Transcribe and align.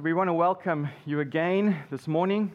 So, 0.00 0.04
we 0.04 0.14
want 0.14 0.28
to 0.28 0.32
welcome 0.32 0.88
you 1.04 1.20
again 1.20 1.76
this 1.90 2.08
morning. 2.08 2.52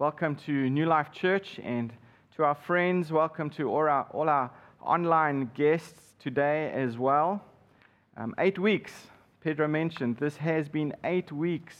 Welcome 0.00 0.34
to 0.46 0.68
New 0.68 0.84
Life 0.84 1.12
Church 1.12 1.60
and 1.62 1.92
to 2.34 2.42
our 2.42 2.56
friends. 2.56 3.12
Welcome 3.12 3.50
to 3.50 3.70
all 3.70 3.88
our, 3.88 4.08
all 4.10 4.28
our 4.28 4.50
online 4.82 5.52
guests 5.54 6.16
today 6.18 6.72
as 6.74 6.98
well. 6.98 7.40
Um, 8.16 8.34
eight 8.38 8.58
weeks, 8.58 8.92
Pedro 9.44 9.68
mentioned, 9.68 10.16
this 10.16 10.38
has 10.38 10.68
been 10.68 10.92
eight 11.04 11.30
weeks 11.30 11.76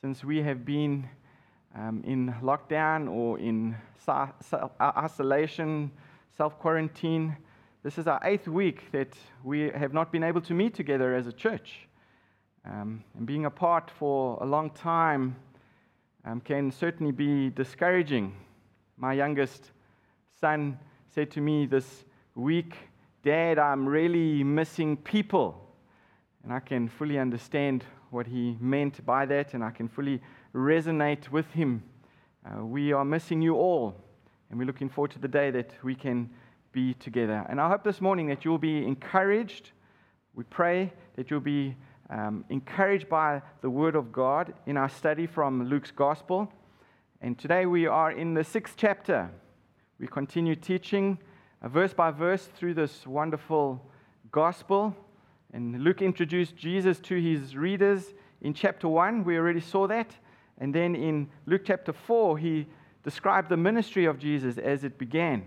since 0.00 0.24
we 0.24 0.40
have 0.40 0.64
been 0.64 1.06
um, 1.76 2.02
in 2.06 2.34
lockdown 2.42 3.10
or 3.10 3.38
in 3.38 3.76
isolation, 4.80 5.90
self 6.38 6.58
quarantine. 6.58 7.36
This 7.82 7.98
is 7.98 8.06
our 8.06 8.20
eighth 8.24 8.48
week 8.48 8.90
that 8.92 9.12
we 9.44 9.68
have 9.72 9.92
not 9.92 10.10
been 10.10 10.24
able 10.24 10.40
to 10.40 10.54
meet 10.54 10.72
together 10.72 11.14
as 11.14 11.26
a 11.26 11.32
church. 11.32 11.86
Um, 12.64 13.02
and 13.16 13.26
being 13.26 13.46
apart 13.46 13.90
for 13.98 14.38
a 14.40 14.46
long 14.46 14.70
time 14.70 15.34
um, 16.24 16.40
can 16.40 16.70
certainly 16.70 17.12
be 17.12 17.50
discouraging. 17.50 18.34
My 18.96 19.14
youngest 19.14 19.72
son 20.40 20.78
said 21.08 21.30
to 21.32 21.40
me 21.40 21.66
this 21.66 22.04
week, 22.36 22.76
Dad, 23.24 23.58
I'm 23.58 23.88
really 23.88 24.44
missing 24.44 24.96
people. 24.96 25.58
And 26.44 26.52
I 26.52 26.60
can 26.60 26.88
fully 26.88 27.18
understand 27.18 27.84
what 28.10 28.26
he 28.26 28.56
meant 28.60 29.04
by 29.04 29.26
that, 29.26 29.54
and 29.54 29.64
I 29.64 29.70
can 29.70 29.88
fully 29.88 30.20
resonate 30.54 31.30
with 31.30 31.50
him. 31.52 31.82
Uh, 32.44 32.64
we 32.64 32.92
are 32.92 33.04
missing 33.04 33.40
you 33.40 33.54
all, 33.54 33.96
and 34.50 34.58
we're 34.58 34.66
looking 34.66 34.88
forward 34.88 35.12
to 35.12 35.18
the 35.18 35.28
day 35.28 35.50
that 35.50 35.72
we 35.82 35.94
can 35.94 36.28
be 36.72 36.94
together. 36.94 37.46
And 37.48 37.60
I 37.60 37.68
hope 37.68 37.84
this 37.84 38.00
morning 38.00 38.26
that 38.28 38.44
you'll 38.44 38.58
be 38.58 38.84
encouraged. 38.84 39.70
We 40.34 40.44
pray 40.44 40.92
that 41.16 41.30
you'll 41.30 41.40
be 41.40 41.76
um, 42.10 42.44
encouraged 42.48 43.08
by 43.08 43.42
the 43.60 43.70
Word 43.70 43.94
of 43.94 44.12
God 44.12 44.54
in 44.66 44.76
our 44.76 44.88
study 44.88 45.26
from 45.26 45.68
Luke's 45.68 45.90
Gospel. 45.90 46.52
And 47.20 47.38
today 47.38 47.66
we 47.66 47.86
are 47.86 48.10
in 48.12 48.34
the 48.34 48.44
sixth 48.44 48.74
chapter. 48.76 49.30
We 49.98 50.06
continue 50.06 50.56
teaching 50.56 51.18
uh, 51.62 51.68
verse 51.68 51.94
by 51.94 52.10
verse 52.10 52.48
through 52.56 52.74
this 52.74 53.06
wonderful 53.06 53.84
Gospel. 54.30 54.94
And 55.52 55.82
Luke 55.82 56.02
introduced 56.02 56.56
Jesus 56.56 56.98
to 57.00 57.20
his 57.20 57.56
readers 57.56 58.14
in 58.40 58.54
chapter 58.54 58.88
1. 58.88 59.24
We 59.24 59.36
already 59.36 59.60
saw 59.60 59.86
that. 59.86 60.14
And 60.58 60.74
then 60.74 60.94
in 60.94 61.28
Luke 61.46 61.62
chapter 61.64 61.92
4, 61.92 62.38
he 62.38 62.66
described 63.04 63.48
the 63.48 63.56
ministry 63.56 64.04
of 64.04 64.18
Jesus 64.18 64.58
as 64.58 64.84
it 64.84 64.98
began. 64.98 65.44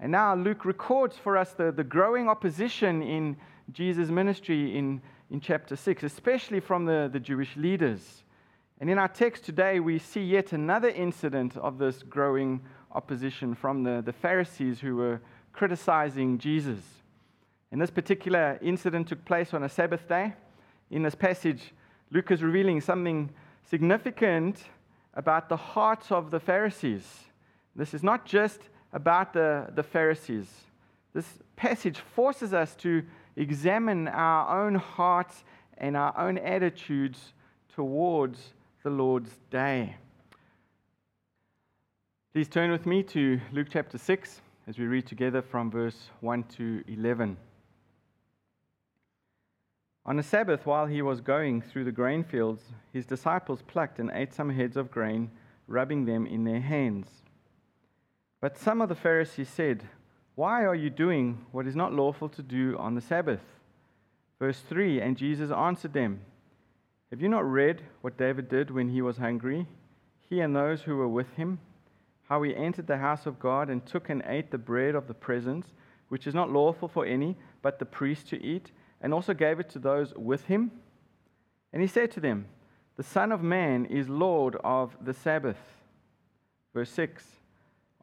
And 0.00 0.12
now 0.12 0.34
Luke 0.34 0.64
records 0.64 1.16
for 1.16 1.36
us 1.36 1.52
the, 1.52 1.72
the 1.72 1.84
growing 1.84 2.28
opposition 2.28 3.02
in 3.02 3.36
Jesus' 3.72 4.08
ministry 4.08 4.76
in 4.76 5.02
in 5.30 5.40
chapter 5.40 5.76
6, 5.76 6.02
especially 6.02 6.60
from 6.60 6.86
the, 6.86 7.08
the 7.12 7.20
Jewish 7.20 7.56
leaders. 7.56 8.24
And 8.80 8.88
in 8.88 8.98
our 8.98 9.08
text 9.08 9.44
today, 9.44 9.80
we 9.80 9.98
see 9.98 10.22
yet 10.22 10.52
another 10.52 10.88
incident 10.88 11.56
of 11.56 11.78
this 11.78 12.02
growing 12.02 12.62
opposition 12.92 13.54
from 13.54 13.82
the, 13.82 14.02
the 14.04 14.12
Pharisees 14.12 14.80
who 14.80 14.96
were 14.96 15.20
criticizing 15.52 16.38
Jesus. 16.38 16.80
And 17.70 17.80
this 17.80 17.90
particular 17.90 18.58
incident 18.62 19.08
took 19.08 19.24
place 19.24 19.52
on 19.52 19.64
a 19.64 19.68
Sabbath 19.68 20.08
day. 20.08 20.34
In 20.90 21.02
this 21.02 21.14
passage, 21.14 21.74
Luke 22.10 22.30
is 22.30 22.42
revealing 22.42 22.80
something 22.80 23.30
significant 23.68 24.64
about 25.14 25.48
the 25.48 25.56
hearts 25.56 26.10
of 26.10 26.30
the 26.30 26.40
Pharisees. 26.40 27.04
This 27.76 27.92
is 27.92 28.02
not 28.02 28.24
just 28.24 28.60
about 28.92 29.32
the, 29.32 29.66
the 29.74 29.82
Pharisees. 29.82 30.48
This 31.12 31.26
passage 31.56 31.98
forces 31.98 32.54
us 32.54 32.74
to 32.76 33.02
examine 33.38 34.08
our 34.08 34.66
own 34.66 34.74
hearts 34.74 35.44
and 35.78 35.96
our 35.96 36.16
own 36.18 36.38
attitudes 36.38 37.32
towards 37.74 38.52
the 38.82 38.90
Lord's 38.90 39.30
day. 39.50 39.96
Please 42.32 42.48
turn 42.48 42.70
with 42.70 42.84
me 42.84 43.02
to 43.04 43.40
Luke 43.52 43.68
chapter 43.70 43.96
6 43.96 44.40
as 44.66 44.78
we 44.78 44.86
read 44.86 45.06
together 45.06 45.40
from 45.40 45.70
verse 45.70 46.10
1 46.20 46.42
to 46.56 46.82
11. 46.88 47.36
On 50.04 50.18
a 50.18 50.22
Sabbath, 50.22 50.66
while 50.66 50.86
he 50.86 51.02
was 51.02 51.20
going 51.20 51.60
through 51.60 51.84
the 51.84 51.92
grain 51.92 52.24
fields, 52.24 52.62
his 52.92 53.06
disciples 53.06 53.62
plucked 53.66 53.98
and 53.98 54.10
ate 54.12 54.34
some 54.34 54.50
heads 54.50 54.76
of 54.76 54.90
grain, 54.90 55.30
rubbing 55.66 56.04
them 56.04 56.26
in 56.26 56.44
their 56.44 56.60
hands. 56.60 57.08
But 58.40 58.56
some 58.58 58.80
of 58.80 58.88
the 58.88 58.94
Pharisees 58.94 59.48
said, 59.48 59.84
why 60.38 60.64
are 60.64 60.74
you 60.76 60.88
doing 60.88 61.36
what 61.50 61.66
is 61.66 61.74
not 61.74 61.92
lawful 61.92 62.28
to 62.28 62.44
do 62.44 62.76
on 62.78 62.94
the 62.94 63.00
Sabbath? 63.00 63.40
Verse 64.38 64.60
3 64.68 65.00
And 65.00 65.16
Jesus 65.16 65.50
answered 65.50 65.92
them, 65.92 66.20
Have 67.10 67.20
you 67.20 67.28
not 67.28 67.50
read 67.50 67.82
what 68.02 68.16
David 68.16 68.48
did 68.48 68.70
when 68.70 68.88
he 68.90 69.02
was 69.02 69.16
hungry, 69.16 69.66
he 70.20 70.38
and 70.38 70.54
those 70.54 70.82
who 70.82 70.96
were 70.96 71.08
with 71.08 71.34
him? 71.34 71.58
How 72.28 72.40
he 72.42 72.54
entered 72.54 72.86
the 72.86 72.98
house 72.98 73.26
of 73.26 73.40
God 73.40 73.68
and 73.68 73.84
took 73.84 74.10
and 74.10 74.22
ate 74.26 74.52
the 74.52 74.58
bread 74.58 74.94
of 74.94 75.08
the 75.08 75.12
presence, 75.12 75.72
which 76.08 76.24
is 76.24 76.36
not 76.36 76.52
lawful 76.52 76.86
for 76.86 77.04
any 77.04 77.36
but 77.60 77.80
the 77.80 77.84
priest 77.84 78.28
to 78.28 78.40
eat, 78.40 78.70
and 79.00 79.12
also 79.12 79.34
gave 79.34 79.58
it 79.58 79.68
to 79.70 79.80
those 79.80 80.14
with 80.14 80.44
him? 80.44 80.70
And 81.72 81.82
he 81.82 81.88
said 81.88 82.12
to 82.12 82.20
them, 82.20 82.46
The 82.96 83.02
Son 83.02 83.32
of 83.32 83.42
Man 83.42 83.86
is 83.86 84.08
Lord 84.08 84.54
of 84.62 84.96
the 85.04 85.14
Sabbath. 85.14 85.58
Verse 86.72 86.90
6 86.90 87.24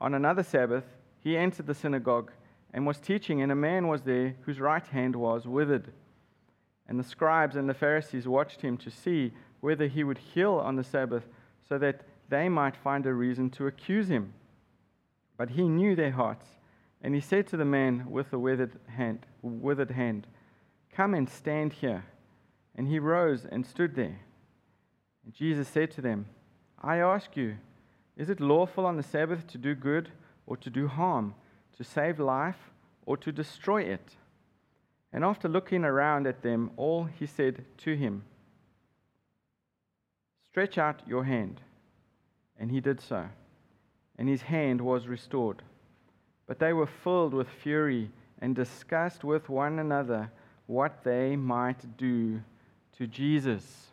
On 0.02 0.14
another 0.14 0.44
Sabbath, 0.44 0.84
he 1.26 1.36
entered 1.36 1.66
the 1.66 1.74
synagogue 1.74 2.32
and 2.72 2.86
was 2.86 3.00
teaching, 3.00 3.42
and 3.42 3.52
a 3.52 3.56
man 3.56 3.88
was 3.88 4.04
there 4.04 4.36
whose 4.42 4.60
right 4.60 4.86
hand 4.86 5.16
was 5.16 5.48
withered. 5.48 5.92
And 6.88 7.00
the 7.00 7.04
scribes 7.04 7.56
and 7.56 7.68
the 7.68 7.74
Pharisees 7.74 8.28
watched 8.28 8.62
him 8.62 8.78
to 8.78 8.92
see 8.92 9.34
whether 9.60 9.88
he 9.88 10.04
would 10.04 10.20
heal 10.20 10.54
on 10.54 10.76
the 10.76 10.84
Sabbath, 10.84 11.24
so 11.68 11.80
that 11.80 12.02
they 12.30 12.48
might 12.48 12.78
find 12.78 13.08
a 13.08 13.14
reason 13.14 13.50
to 13.50 13.66
accuse 13.66 14.08
him. 14.08 14.34
But 15.36 15.50
he 15.50 15.68
knew 15.68 15.96
their 15.96 16.12
hearts, 16.12 16.46
and 17.02 17.16
he 17.16 17.22
said 17.22 17.48
to 17.48 17.58
the 17.58 17.66
man 17.66 18.06
with 18.12 18.30
the 18.30 18.38
withered 18.38 18.80
hand, 18.88 19.26
withered 19.42 19.92
hand 19.92 20.28
Come 20.94 21.16
and 21.16 21.28
stand 21.28 21.74
here. 21.74 22.06
And 22.76 22.88
he 22.88 23.00
rose 23.00 23.48
and 23.52 23.66
stood 23.66 23.96
there. 23.96 24.20
And 25.24 25.34
Jesus 25.34 25.68
said 25.68 25.90
to 25.92 26.02
them, 26.02 26.28
I 26.84 26.98
ask 26.98 27.36
you, 27.36 27.56
is 28.16 28.30
it 28.30 28.40
lawful 28.40 28.86
on 28.86 28.96
the 28.96 29.02
Sabbath 29.02 29.48
to 29.48 29.58
do 29.58 29.74
good? 29.74 30.12
Or 30.48 30.58
to 30.58 30.70
do 30.70 30.88
harm, 30.88 31.36
to 31.78 31.84
save 31.84 32.20
life 32.20 32.72
or 33.06 33.18
to 33.18 33.32
destroy 33.32 33.82
it. 33.82 34.16
And 35.12 35.24
after 35.24 35.48
looking 35.48 35.84
around 35.84 36.28
at 36.28 36.42
them 36.42 36.72
all, 36.78 37.06
he 37.06 37.26
said 37.26 37.64
to 37.80 37.96
him, 37.96 38.24
Stretch 40.44 40.78
out 40.78 41.02
your 41.08 41.24
hand. 41.24 41.62
And 42.58 42.72
he 42.72 42.80
did 42.80 43.02
so, 43.02 43.26
and 44.18 44.30
his 44.30 44.44
hand 44.44 44.80
was 44.80 45.08
restored. 45.08 45.62
But 46.48 46.60
they 46.60 46.72
were 46.74 46.88
filled 46.88 47.34
with 47.34 47.50
fury 47.50 48.12
and 48.40 48.56
discussed 48.56 49.24
with 49.24 49.50
one 49.50 49.80
another 49.80 50.32
what 50.68 51.04
they 51.04 51.36
might 51.36 51.98
do 51.98 52.42
to 52.98 53.08
Jesus. 53.08 53.88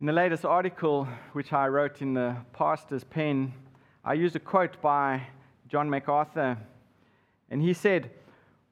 In 0.00 0.06
the 0.06 0.12
latest 0.12 0.44
article, 0.44 1.06
which 1.32 1.52
I 1.52 1.68
wrote 1.68 2.02
in 2.02 2.14
the 2.14 2.36
pastor's 2.52 3.04
pen, 3.04 3.52
I 4.04 4.14
used 4.14 4.34
a 4.34 4.40
quote 4.40 4.82
by 4.82 5.28
John 5.68 5.88
MacArthur, 5.88 6.58
and 7.50 7.62
he 7.62 7.72
said, 7.72 8.10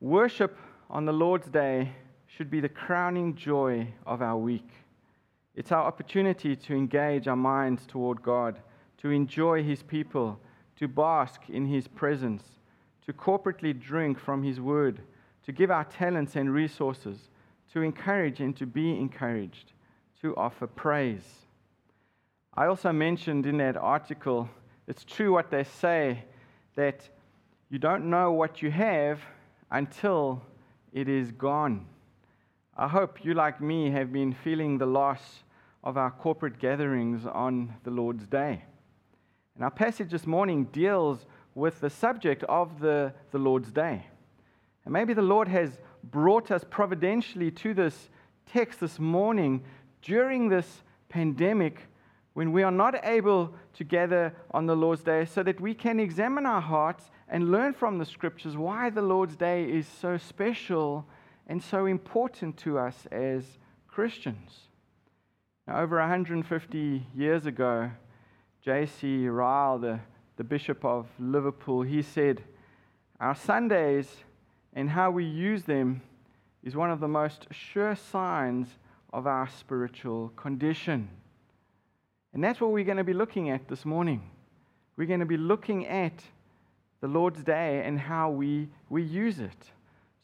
Worship 0.01 0.59
on 0.91 1.05
the 1.05 1.13
Lord's 1.13 1.47
Day 1.47 1.93
should 2.27 2.51
be 2.51 2.59
the 2.59 2.69
crowning 2.69 3.37
joy 3.37 3.87
of 4.05 4.23
our 4.23 4.37
week. 4.37 4.69
It's 5.55 5.71
our 5.71 5.85
opportunity 5.85 6.57
to 6.57 6.75
engage 6.75 7.29
our 7.29 7.37
minds 7.37 7.87
toward 7.87 8.23
God, 8.23 8.59
to 8.99 9.11
enjoy 9.11 9.63
His 9.63 9.85
people, 9.85 10.41
to 10.81 10.89
bask 10.89 11.43
in 11.49 11.65
His 11.65 11.87
presence, 11.87 12.43
to 13.07 13.13
corporately 13.13 13.79
drink 13.79 14.19
from 14.19 14.43
His 14.43 14.61
word, 14.61 15.01
to 15.45 15.53
give 15.53 15.71
our 15.71 15.85
talents 15.85 16.35
and 16.35 16.53
resources, 16.53 17.29
to 17.73 17.83
encourage 17.83 18.41
and 18.41 18.57
to 18.57 18.67
be 18.67 18.99
encouraged, 18.99 19.75
to 20.23 20.35
offer 20.35 20.67
praise. 20.67 21.47
I 22.53 22.67
also 22.67 22.91
mentioned 22.91 23.47
in 23.47 23.59
that 23.59 23.77
article 23.77 24.49
it's 24.91 25.05
true 25.05 25.33
what 25.33 25.53
they 25.53 25.63
say 25.63 26.25
that 26.75 27.09
you 27.71 27.79
don't 27.79 28.11
know 28.11 28.33
what 28.33 28.61
you 28.61 28.73
have 28.73 29.21
until 29.71 30.43
it 30.93 31.09
is 31.09 31.31
gone. 31.31 31.87
I 32.77 32.89
hope 32.89 33.25
you, 33.25 33.35
like 33.35 33.61
me, 33.61 33.93
have 33.93 34.13
been 34.13 34.33
feeling 34.33 34.79
the 34.79 34.87
loss 34.87 35.45
of 35.85 35.97
our 35.97 36.11
corporate 36.11 36.59
gatherings 36.59 37.25
on 37.25 37.73
the 37.85 37.93
Lord's 37.93 38.27
Day. 38.27 38.65
And 39.55 39.63
our 39.63 39.71
passage 39.71 40.11
this 40.11 40.27
morning 40.27 40.65
deals 40.73 41.25
with 41.55 41.79
the 41.81 41.91
subject 41.91 42.43
of 42.49 42.81
the, 42.81 43.13
the 43.31 43.39
Lord's 43.39 43.71
Day. 43.71 44.05
And 44.85 44.93
maybe 44.93 45.15
the 45.15 45.23
Lord 45.23 45.47
has 45.47 45.71
brought 46.03 46.51
us 46.51 46.65
providentially 46.69 47.53
to 47.53 47.75
this 47.75 48.09
text 48.45 48.81
this 48.81 48.99
morning 48.99 49.63
during 50.03 50.49
this 50.49 50.83
pandemic 51.09 51.87
when 52.41 52.53
we 52.53 52.63
are 52.63 52.71
not 52.71 52.95
able 53.05 53.53
to 53.75 53.85
gather 53.85 54.35
on 54.53 54.65
the 54.65 54.75
Lord's 54.75 55.03
Day 55.03 55.27
so 55.27 55.43
that 55.43 55.61
we 55.61 55.75
can 55.75 56.01
examine 56.01 56.47
our 56.47 56.63
hearts 56.63 57.11
and 57.29 57.53
learn 57.53 57.75
from 57.75 57.99
the 57.99 58.05
scriptures 58.07 58.57
why 58.57 58.89
the 58.89 59.03
Lord's 59.03 59.37
Day 59.37 59.65
is 59.65 59.87
so 59.87 60.17
special 60.17 61.05
and 61.49 61.63
so 61.63 61.85
important 61.85 62.57
to 62.57 62.79
us 62.79 63.07
as 63.13 63.45
Christians. 63.87 64.61
Now, 65.67 65.83
over 65.83 65.99
150 65.99 67.07
years 67.15 67.45
ago, 67.45 67.91
J.C. 68.65 69.29
Ryle, 69.29 69.79
the, 69.79 70.01
the 70.39 70.45
Bishop 70.45 70.83
of 70.83 71.09
Liverpool, 71.19 71.83
he 71.83 72.01
said, 72.01 72.43
Our 73.21 73.35
Sundays 73.35 74.09
and 74.73 74.89
how 74.89 75.11
we 75.11 75.27
use 75.27 75.65
them 75.65 76.01
is 76.65 76.75
one 76.75 76.91
of 76.91 77.01
the 77.01 77.09
most 77.09 77.49
sure 77.51 77.95
signs 77.95 78.79
of 79.13 79.27
our 79.27 79.47
spiritual 79.47 80.31
condition. 80.37 81.11
And 82.33 82.43
that's 82.43 82.61
what 82.61 82.71
we're 82.71 82.85
going 82.85 82.99
to 82.99 83.05
be 83.05 83.13
looking 83.13 83.51
at 83.51 83.69
this 83.69 83.85
morning. 83.85 84.31
We're 84.97 85.07
going 85.07 85.21
to 85.21 85.27
be 85.27 85.37
looking 85.37 85.87
at 85.87 86.23
the 87.01 87.09
Lord's 87.09 87.43
Day 87.43 87.83
and 87.85 87.99
how 87.99 88.31
we, 88.31 88.69
we 88.89 89.03
use 89.03 89.41
it. 89.41 89.71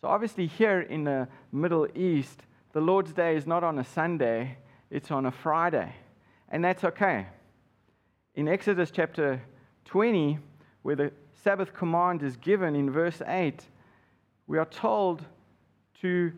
So, 0.01 0.09
obviously, 0.09 0.47
here 0.47 0.83
in 0.83 1.05
the 1.05 1.27
Middle 1.51 1.89
East, 1.95 2.43
the 2.73 2.81
Lord's 2.81 3.13
Day 3.13 3.37
is 3.37 3.47
not 3.47 3.65
on 3.65 3.79
a 3.79 3.85
Sunday, 3.85 4.59
it's 4.91 5.11
on 5.11 5.27
a 5.27 5.33
Friday. 5.33 5.95
And 6.51 6.63
that's 6.63 6.85
okay. 6.85 7.27
In 8.35 8.47
Exodus 8.47 8.91
chapter 8.91 9.43
20, 9.87 10.39
where 10.83 10.95
the 10.95 11.13
Sabbath 11.43 11.73
command 11.73 12.23
is 12.23 12.37
given 12.37 12.77
in 12.77 12.91
verse 12.91 13.23
8, 13.27 13.65
we 14.47 14.59
are 14.59 14.67
told 14.67 15.25
to 16.03 16.33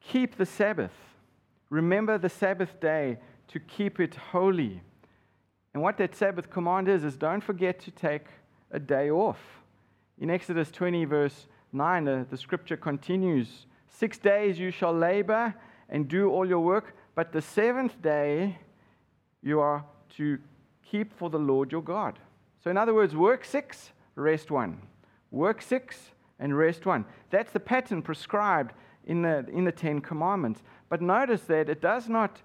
keep 0.00 0.36
the 0.36 0.46
Sabbath. 0.46 0.92
Remember 1.70 2.18
the 2.18 2.28
Sabbath 2.28 2.78
day 2.80 3.18
to 3.48 3.58
keep 3.58 3.98
it 3.98 4.14
holy. 4.14 4.82
And 5.72 5.82
what 5.82 5.98
that 5.98 6.14
Sabbath 6.14 6.50
command 6.50 6.88
is, 6.88 7.04
is 7.04 7.16
don't 7.16 7.42
forget 7.42 7.80
to 7.80 7.90
take 7.90 8.26
a 8.70 8.78
day 8.78 9.10
off. 9.10 9.38
In 10.18 10.30
Exodus 10.30 10.70
20, 10.70 11.04
verse 11.04 11.46
9, 11.72 12.04
the, 12.04 12.26
the 12.30 12.36
scripture 12.36 12.76
continues 12.76 13.66
Six 13.88 14.18
days 14.18 14.58
you 14.58 14.70
shall 14.70 14.94
labor 14.94 15.54
and 15.88 16.08
do 16.08 16.30
all 16.30 16.46
your 16.46 16.60
work, 16.60 16.96
but 17.14 17.32
the 17.32 17.42
seventh 17.42 18.00
day 18.00 18.56
you 19.42 19.60
are 19.60 19.84
to 20.16 20.38
keep 20.88 21.12
for 21.12 21.28
the 21.28 21.38
Lord 21.38 21.72
your 21.72 21.82
God. 21.82 22.18
So, 22.62 22.70
in 22.70 22.76
other 22.76 22.94
words, 22.94 23.16
work 23.16 23.44
six, 23.44 23.90
rest 24.14 24.50
one. 24.50 24.80
Work 25.30 25.60
six, 25.60 26.12
and 26.38 26.56
rest 26.56 26.86
one. 26.86 27.04
That's 27.30 27.52
the 27.52 27.60
pattern 27.60 28.02
prescribed 28.02 28.72
in 29.06 29.22
the, 29.22 29.46
in 29.52 29.64
the 29.64 29.72
Ten 29.72 30.00
Commandments. 30.00 30.62
But 30.88 31.02
notice 31.02 31.42
that 31.42 31.68
it 31.68 31.80
does 31.80 32.08
not 32.08 32.40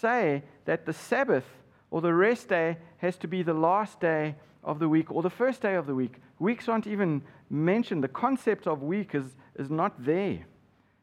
say 0.00 0.42
that 0.64 0.86
the 0.86 0.92
Sabbath 0.92 1.44
or 1.90 2.00
the 2.00 2.14
rest 2.14 2.48
day 2.48 2.78
has 2.98 3.16
to 3.18 3.28
be 3.28 3.42
the 3.42 3.54
last 3.54 4.00
day 4.00 4.34
of 4.62 4.78
the 4.78 4.88
week 4.88 5.10
or 5.10 5.22
the 5.22 5.30
first 5.30 5.60
day 5.60 5.74
of 5.74 5.86
the 5.86 5.94
week. 5.94 6.16
Weeks 6.38 6.68
aren't 6.68 6.86
even 6.86 7.22
mentioned. 7.48 8.04
The 8.04 8.08
concept 8.08 8.66
of 8.66 8.82
week 8.82 9.14
is, 9.14 9.24
is 9.56 9.70
not 9.70 10.04
there. 10.04 10.46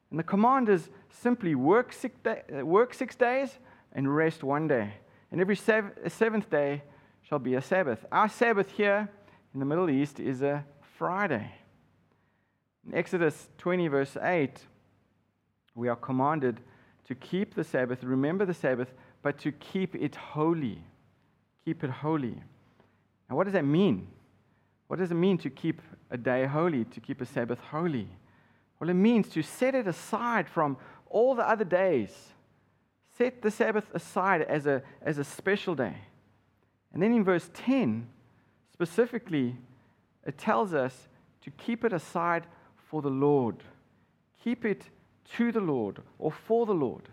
And 0.10 0.20
the 0.20 0.24
command 0.24 0.70
is 0.70 0.90
simply 1.10 1.56
work 1.56 1.92
six, 1.92 2.18
day, 2.24 2.42
uh, 2.58 2.66
work 2.66 2.94
six 2.94 3.16
days 3.16 3.58
and 3.94 4.16
rest 4.16 4.44
one 4.44 4.68
day. 4.68 4.94
And 5.32 5.42
every 5.42 5.56
sev- 5.56 5.92
uh, 6.04 6.10
seventh 6.10 6.50
day 6.50 6.84
shall 7.22 7.40
be 7.40 7.56
a 7.56 7.62
Sabbath. 7.62 8.06
Our 8.12 8.30
Sabbath 8.30 8.72
here 8.72 9.10
in 9.54 9.60
the 9.60 9.66
Middle 9.66 9.90
East 9.90 10.20
is 10.20 10.42
a 10.42 10.64
Friday. 10.98 11.52
In 12.86 12.94
Exodus 12.94 13.50
20, 13.58 13.90
verse 13.90 14.16
8, 14.22 14.66
we 15.76 15.90
are 15.90 15.96
commanded 15.96 16.62
to 17.08 17.16
keep 17.16 17.54
the 17.54 17.64
Sabbath, 17.64 18.04
remember 18.04 18.46
the 18.46 18.54
Sabbath, 18.54 18.94
but 19.22 19.38
to 19.40 19.52
keep 19.52 19.96
it 19.96 20.16
holy. 20.16 20.82
Keep 21.66 21.84
it 21.84 21.90
holy. 21.90 22.36
Now, 23.30 23.36
what 23.36 23.46
does 23.46 23.54
that 23.54 23.66
mean? 23.66 24.08
What 24.88 25.00
does 25.00 25.12
it 25.12 25.16
mean 25.16 25.38
to 25.40 25.50
keep 25.50 25.82
a 26.10 26.18
day 26.18 26.46
holy, 26.46 26.86
to 26.86 27.00
keep 27.00 27.22
a 27.22 27.26
Sabbath 27.26 27.60
holy? 27.60 28.08
Well, 28.80 28.90
it 28.90 28.94
means 28.94 29.28
to 29.30 29.42
set 29.42 29.76
it 29.76 29.88
aside 29.88 30.48
from 30.48 30.78
all 31.10 31.36
the 31.36 31.48
other 31.48 31.66
days. 31.66 32.12
Set 33.18 33.42
the 33.42 33.52
Sabbath 33.52 33.86
aside 33.94 34.44
as 34.44 34.66
a, 34.66 34.82
as 35.02 35.18
a 35.18 35.24
special 35.24 35.76
day. 35.76 35.98
And 36.94 37.02
then 37.02 37.14
in 37.14 37.24
verse 37.24 37.50
10, 37.54 38.08
specifically, 38.72 39.56
it 40.26 40.38
tells 40.38 40.74
us 40.74 41.08
to 41.42 41.52
keep 41.52 41.84
it 41.84 41.94
aside 41.94 42.46
for 42.90 43.02
the 43.02 43.10
Lord. 43.10 43.58
Keep 44.44 44.66
it 44.66 44.84
to 45.36 45.52
the 45.52 45.60
Lord 45.60 46.02
or 46.20 46.32
for 46.32 46.66
the 46.66 46.74
Lord. 46.74 47.10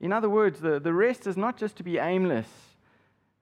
In 0.00 0.12
other 0.12 0.30
words, 0.30 0.60
the, 0.60 0.80
the 0.80 0.92
rest 0.92 1.26
is 1.26 1.36
not 1.36 1.56
just 1.56 1.76
to 1.76 1.82
be 1.82 1.98
aimless, 1.98 2.48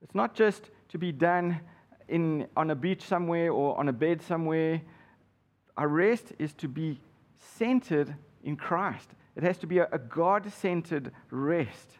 it's 0.02 0.14
not 0.14 0.34
just 0.34 0.70
to 0.90 0.98
be 0.98 1.12
done 1.12 1.60
in, 2.08 2.46
on 2.56 2.70
a 2.70 2.74
beach 2.74 3.02
somewhere 3.02 3.52
or 3.52 3.78
on 3.78 3.88
a 3.88 3.92
bed 3.92 4.22
somewhere. 4.22 4.80
Our 5.76 5.88
rest 5.88 6.32
is 6.38 6.52
to 6.54 6.68
be 6.68 7.00
centered 7.38 8.14
in 8.42 8.56
Christ. 8.56 9.10
It 9.36 9.42
has 9.42 9.58
to 9.58 9.66
be 9.66 9.78
a, 9.78 9.88
a 9.92 9.98
God 9.98 10.52
centered 10.52 11.12
rest. 11.30 11.98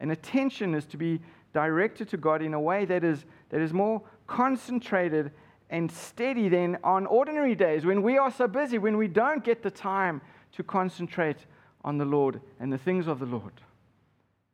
And 0.00 0.10
attention 0.10 0.74
is 0.74 0.86
to 0.86 0.96
be 0.96 1.20
directed 1.52 2.08
to 2.08 2.16
God 2.16 2.42
in 2.42 2.54
a 2.54 2.60
way 2.60 2.84
that 2.86 3.04
is, 3.04 3.24
that 3.50 3.60
is 3.60 3.72
more 3.72 4.02
concentrated 4.26 5.30
and 5.70 5.90
steady 5.90 6.48
than 6.48 6.78
on 6.82 7.06
ordinary 7.06 7.54
days 7.54 7.84
when 7.86 8.02
we 8.02 8.18
are 8.18 8.30
so 8.30 8.46
busy, 8.48 8.78
when 8.78 8.96
we 8.96 9.08
don't 9.08 9.44
get 9.44 9.62
the 9.62 9.70
time 9.70 10.20
to 10.52 10.62
concentrate 10.62 11.46
on 11.84 11.98
the 11.98 12.04
Lord 12.04 12.40
and 12.60 12.72
the 12.72 12.78
things 12.78 13.06
of 13.06 13.18
the 13.18 13.26
Lord. 13.26 13.52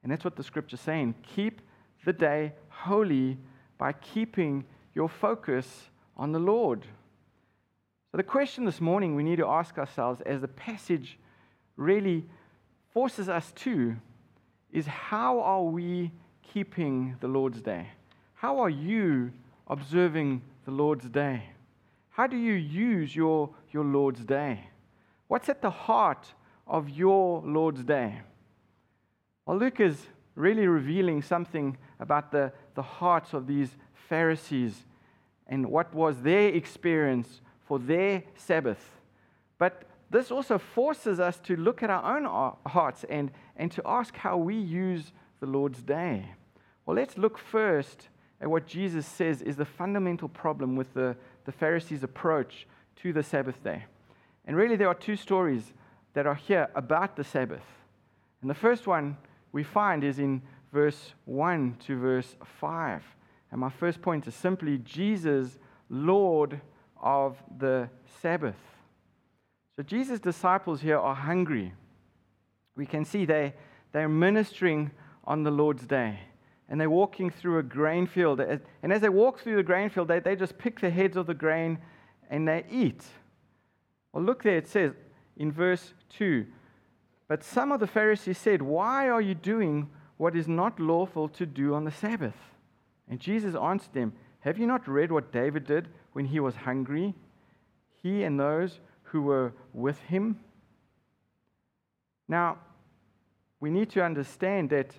And 0.02 0.12
that's 0.12 0.24
what 0.24 0.36
the 0.36 0.42
scripture's 0.42 0.80
saying. 0.80 1.14
Keep 1.34 1.60
the 2.04 2.12
day 2.12 2.52
holy 2.68 3.38
by 3.76 3.92
keeping 3.92 4.64
your 4.94 5.08
focus 5.08 5.90
on 6.16 6.32
the 6.32 6.38
Lord. 6.38 6.84
So, 8.10 8.16
the 8.16 8.22
question 8.22 8.64
this 8.64 8.80
morning 8.80 9.14
we 9.14 9.22
need 9.22 9.36
to 9.36 9.46
ask 9.46 9.78
ourselves, 9.78 10.20
as 10.22 10.40
the 10.40 10.48
passage 10.48 11.18
really 11.76 12.24
forces 12.92 13.28
us 13.28 13.52
to, 13.56 13.96
is 14.72 14.86
how 14.86 15.40
are 15.40 15.62
we 15.62 16.10
keeping 16.42 17.16
the 17.20 17.28
Lord's 17.28 17.60
day? 17.60 17.88
How 18.34 18.58
are 18.60 18.70
you 18.70 19.32
observing 19.66 20.42
the 20.64 20.70
Lord's 20.70 21.08
day? 21.08 21.42
How 22.10 22.26
do 22.26 22.36
you 22.36 22.54
use 22.54 23.14
your, 23.14 23.50
your 23.70 23.84
Lord's 23.84 24.24
day? 24.24 24.68
What's 25.28 25.48
at 25.48 25.62
the 25.62 25.70
heart 25.70 26.32
of 26.66 26.88
your 26.88 27.42
Lord's 27.44 27.84
day? 27.84 28.20
Well, 29.48 29.56
Luke 29.56 29.80
is 29.80 29.96
really 30.34 30.66
revealing 30.66 31.22
something 31.22 31.78
about 32.00 32.32
the, 32.32 32.52
the 32.74 32.82
hearts 32.82 33.32
of 33.32 33.46
these 33.46 33.78
Pharisees 33.94 34.84
and 35.46 35.64
what 35.70 35.94
was 35.94 36.20
their 36.20 36.50
experience 36.50 37.40
for 37.66 37.78
their 37.78 38.24
Sabbath. 38.36 38.90
But 39.56 39.84
this 40.10 40.30
also 40.30 40.58
forces 40.58 41.18
us 41.18 41.38
to 41.44 41.56
look 41.56 41.82
at 41.82 41.88
our 41.88 42.18
own 42.18 42.52
hearts 42.66 43.06
and, 43.08 43.30
and 43.56 43.72
to 43.72 43.82
ask 43.86 44.14
how 44.16 44.36
we 44.36 44.54
use 44.54 45.12
the 45.40 45.46
Lord's 45.46 45.80
day. 45.80 46.26
Well, 46.84 46.96
let's 46.96 47.16
look 47.16 47.38
first 47.38 48.08
at 48.42 48.50
what 48.50 48.66
Jesus 48.66 49.06
says 49.06 49.40
is 49.40 49.56
the 49.56 49.64
fundamental 49.64 50.28
problem 50.28 50.76
with 50.76 50.92
the, 50.92 51.16
the 51.46 51.52
Pharisees' 51.52 52.02
approach 52.02 52.66
to 52.96 53.14
the 53.14 53.22
Sabbath 53.22 53.64
day. 53.64 53.86
And 54.44 54.54
really, 54.54 54.76
there 54.76 54.88
are 54.88 54.94
two 54.94 55.16
stories 55.16 55.72
that 56.12 56.26
are 56.26 56.34
here 56.34 56.68
about 56.74 57.16
the 57.16 57.24
Sabbath. 57.24 57.64
And 58.42 58.50
the 58.50 58.54
first 58.54 58.86
one 58.86 59.16
we 59.52 59.62
find 59.62 60.04
is 60.04 60.18
in 60.18 60.42
verse 60.72 61.14
1 61.24 61.76
to 61.86 61.98
verse 61.98 62.36
5. 62.60 63.02
And 63.50 63.60
my 63.60 63.70
first 63.70 64.02
point 64.02 64.26
is 64.26 64.34
simply 64.34 64.78
Jesus, 64.78 65.58
Lord 65.88 66.60
of 67.00 67.36
the 67.58 67.88
Sabbath. 68.20 68.56
So 69.76 69.82
Jesus' 69.82 70.20
disciples 70.20 70.80
here 70.80 70.98
are 70.98 71.14
hungry. 71.14 71.72
We 72.76 72.84
can 72.84 73.04
see 73.04 73.24
they, 73.24 73.54
they're 73.92 74.08
ministering 74.08 74.90
on 75.24 75.44
the 75.44 75.50
Lord's 75.50 75.86
day 75.86 76.20
and 76.68 76.80
they're 76.80 76.90
walking 76.90 77.30
through 77.30 77.58
a 77.58 77.62
grain 77.62 78.06
field. 78.06 78.40
And 78.40 78.92
as 78.92 79.00
they 79.00 79.08
walk 79.08 79.40
through 79.40 79.56
the 79.56 79.62
grain 79.62 79.88
field, 79.88 80.08
they, 80.08 80.20
they 80.20 80.36
just 80.36 80.58
pick 80.58 80.80
the 80.80 80.90
heads 80.90 81.16
of 81.16 81.26
the 81.26 81.34
grain 81.34 81.78
and 82.28 82.46
they 82.46 82.64
eat. 82.70 83.04
Well, 84.12 84.22
look 84.22 84.42
there, 84.42 84.58
it 84.58 84.68
says 84.68 84.92
in 85.36 85.50
verse 85.52 85.94
2 86.10 86.46
But 87.28 87.44
some 87.44 87.70
of 87.70 87.80
the 87.80 87.86
Pharisees 87.86 88.38
said, 88.38 88.62
Why 88.62 89.08
are 89.08 89.20
you 89.20 89.34
doing 89.34 89.90
what 90.16 90.34
is 90.34 90.48
not 90.48 90.80
lawful 90.80 91.28
to 91.28 91.46
do 91.46 91.74
on 91.74 91.84
the 91.84 91.90
Sabbath? 91.90 92.34
And 93.08 93.20
Jesus 93.20 93.54
answered 93.54 93.92
them, 93.92 94.14
Have 94.40 94.58
you 94.58 94.66
not 94.66 94.88
read 94.88 95.12
what 95.12 95.30
David 95.30 95.66
did 95.66 95.88
when 96.14 96.24
he 96.24 96.40
was 96.40 96.56
hungry, 96.56 97.14
he 98.02 98.24
and 98.24 98.40
those 98.40 98.80
who 99.02 99.22
were 99.22 99.52
with 99.74 99.98
him? 100.00 100.40
Now, 102.26 102.58
we 103.60 103.70
need 103.70 103.90
to 103.90 104.02
understand 104.02 104.70
that 104.70 104.94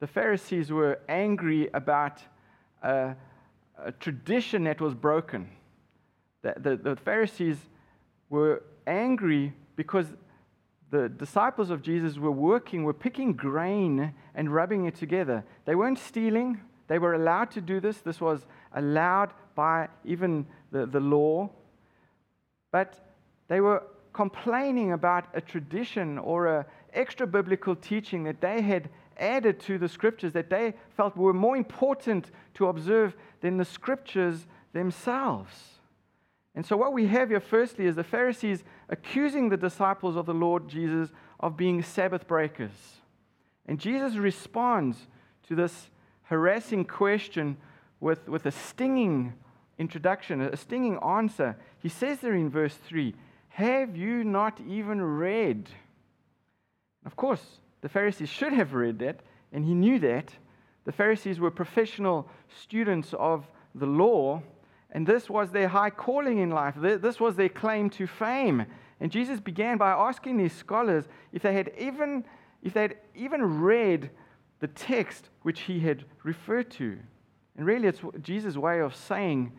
the 0.00 0.06
Pharisees 0.06 0.72
were 0.72 1.00
angry 1.08 1.68
about 1.74 2.22
a, 2.82 3.14
a 3.78 3.92
tradition 3.92 4.64
that 4.64 4.80
was 4.80 4.94
broken. 4.94 5.48
The, 6.42 6.54
the, 6.56 6.76
the 6.76 6.96
Pharisees 6.96 7.58
were 8.30 8.62
angry 8.86 9.52
because 9.76 10.06
the 10.90 11.08
disciples 11.08 11.70
of 11.70 11.82
Jesus 11.82 12.18
were 12.18 12.30
working, 12.30 12.84
were 12.84 12.92
picking 12.92 13.32
grain 13.32 14.12
and 14.34 14.52
rubbing 14.52 14.86
it 14.86 14.96
together. 14.96 15.44
They 15.64 15.74
weren't 15.74 15.98
stealing, 15.98 16.60
they 16.90 16.98
were 16.98 17.14
allowed 17.14 17.52
to 17.52 17.60
do 17.60 17.78
this. 17.78 17.98
This 17.98 18.20
was 18.20 18.46
allowed 18.74 19.32
by 19.54 19.88
even 20.04 20.44
the, 20.72 20.86
the 20.86 20.98
law. 20.98 21.50
But 22.72 23.12
they 23.46 23.60
were 23.60 23.84
complaining 24.12 24.92
about 24.92 25.26
a 25.32 25.40
tradition 25.40 26.18
or 26.18 26.58
an 26.58 26.64
extra 26.92 27.28
biblical 27.28 27.76
teaching 27.76 28.24
that 28.24 28.40
they 28.40 28.60
had 28.60 28.90
added 29.18 29.60
to 29.60 29.78
the 29.78 29.88
scriptures 29.88 30.32
that 30.32 30.50
they 30.50 30.74
felt 30.96 31.16
were 31.16 31.32
more 31.32 31.56
important 31.56 32.32
to 32.54 32.66
observe 32.66 33.14
than 33.40 33.56
the 33.56 33.64
scriptures 33.64 34.48
themselves. 34.72 35.79
And 36.54 36.66
so, 36.66 36.76
what 36.76 36.92
we 36.92 37.06
have 37.06 37.30
here, 37.30 37.40
firstly, 37.40 37.86
is 37.86 37.96
the 37.96 38.04
Pharisees 38.04 38.64
accusing 38.88 39.48
the 39.48 39.56
disciples 39.56 40.16
of 40.16 40.26
the 40.26 40.34
Lord 40.34 40.68
Jesus 40.68 41.10
of 41.38 41.56
being 41.56 41.82
Sabbath 41.82 42.26
breakers. 42.26 42.72
And 43.66 43.78
Jesus 43.78 44.16
responds 44.16 45.06
to 45.48 45.54
this 45.54 45.90
harassing 46.24 46.84
question 46.84 47.56
with, 48.00 48.28
with 48.28 48.46
a 48.46 48.50
stinging 48.50 49.34
introduction, 49.78 50.40
a 50.40 50.56
stinging 50.56 50.98
answer. 50.98 51.56
He 51.78 51.88
says 51.88 52.18
there 52.18 52.34
in 52.34 52.50
verse 52.50 52.74
3 52.74 53.14
Have 53.50 53.96
you 53.96 54.24
not 54.24 54.60
even 54.66 55.00
read? 55.00 55.68
Of 57.06 57.16
course, 57.16 57.60
the 57.80 57.88
Pharisees 57.88 58.28
should 58.28 58.52
have 58.52 58.74
read 58.74 58.98
that, 58.98 59.20
and 59.52 59.64
he 59.64 59.74
knew 59.74 59.98
that. 60.00 60.34
The 60.84 60.92
Pharisees 60.92 61.38
were 61.38 61.50
professional 61.50 62.28
students 62.62 63.14
of 63.14 63.46
the 63.74 63.86
law, 63.86 64.42
and 64.92 65.06
this 65.06 65.30
was 65.30 65.50
their 65.50 65.68
high 65.68 65.90
calling 65.90 66.38
in 66.38 66.50
life. 66.50 66.74
This 66.76 67.20
was 67.20 67.36
their 67.36 67.48
claim 67.48 67.90
to 67.90 68.06
fame. 68.06 68.66
And 69.00 69.10
Jesus 69.10 69.40
began 69.40 69.78
by 69.78 69.90
asking 69.90 70.36
these 70.36 70.52
scholars 70.52 71.06
if 71.32 71.42
they 71.42 71.54
had 71.54 71.70
even, 71.78 72.24
if 72.62 72.74
they 72.74 72.82
had 72.82 72.96
even 73.14 73.60
read 73.60 74.10
the 74.58 74.68
text 74.68 75.30
which 75.42 75.60
he 75.60 75.80
had 75.80 76.04
referred 76.24 76.70
to. 76.72 76.98
And 77.56 77.66
really, 77.66 77.88
it's 77.88 78.00
Jesus' 78.20 78.56
way 78.56 78.80
of 78.80 78.94
saying, 78.94 79.52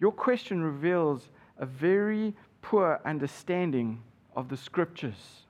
Your 0.00 0.12
question 0.12 0.62
reveals 0.62 1.30
a 1.56 1.66
very 1.66 2.34
poor 2.62 3.00
understanding 3.04 4.02
of 4.36 4.48
the 4.48 4.56
scriptures. 4.56 5.44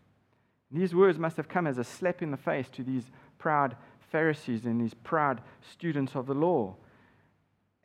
These 0.70 0.94
words 0.94 1.18
must 1.18 1.36
have 1.36 1.48
come 1.48 1.66
as 1.66 1.78
a 1.78 1.84
slap 1.84 2.22
in 2.22 2.30
the 2.30 2.36
face 2.36 2.68
to 2.70 2.82
these 2.82 3.10
proud 3.38 3.76
Pharisees 4.10 4.64
and 4.64 4.80
these 4.80 4.94
proud 4.94 5.40
students 5.60 6.14
of 6.14 6.26
the 6.26 6.34
law. 6.34 6.76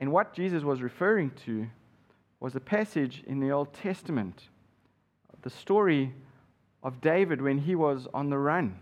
And 0.04 0.12
what 0.12 0.34
Jesus 0.34 0.64
was 0.64 0.82
referring 0.82 1.32
to 1.46 1.66
was 2.42 2.58
a 2.58 2.60
passage 2.60 3.24
in 3.26 3.40
the 3.40 3.52
Old 3.52 3.72
Testament, 3.72 4.50
the 5.44 5.50
story 5.50 6.14
of 6.84 7.00
David 7.00 7.42
when 7.42 7.58
he 7.58 7.74
was 7.74 8.06
on 8.14 8.30
the 8.30 8.38
run. 8.38 8.78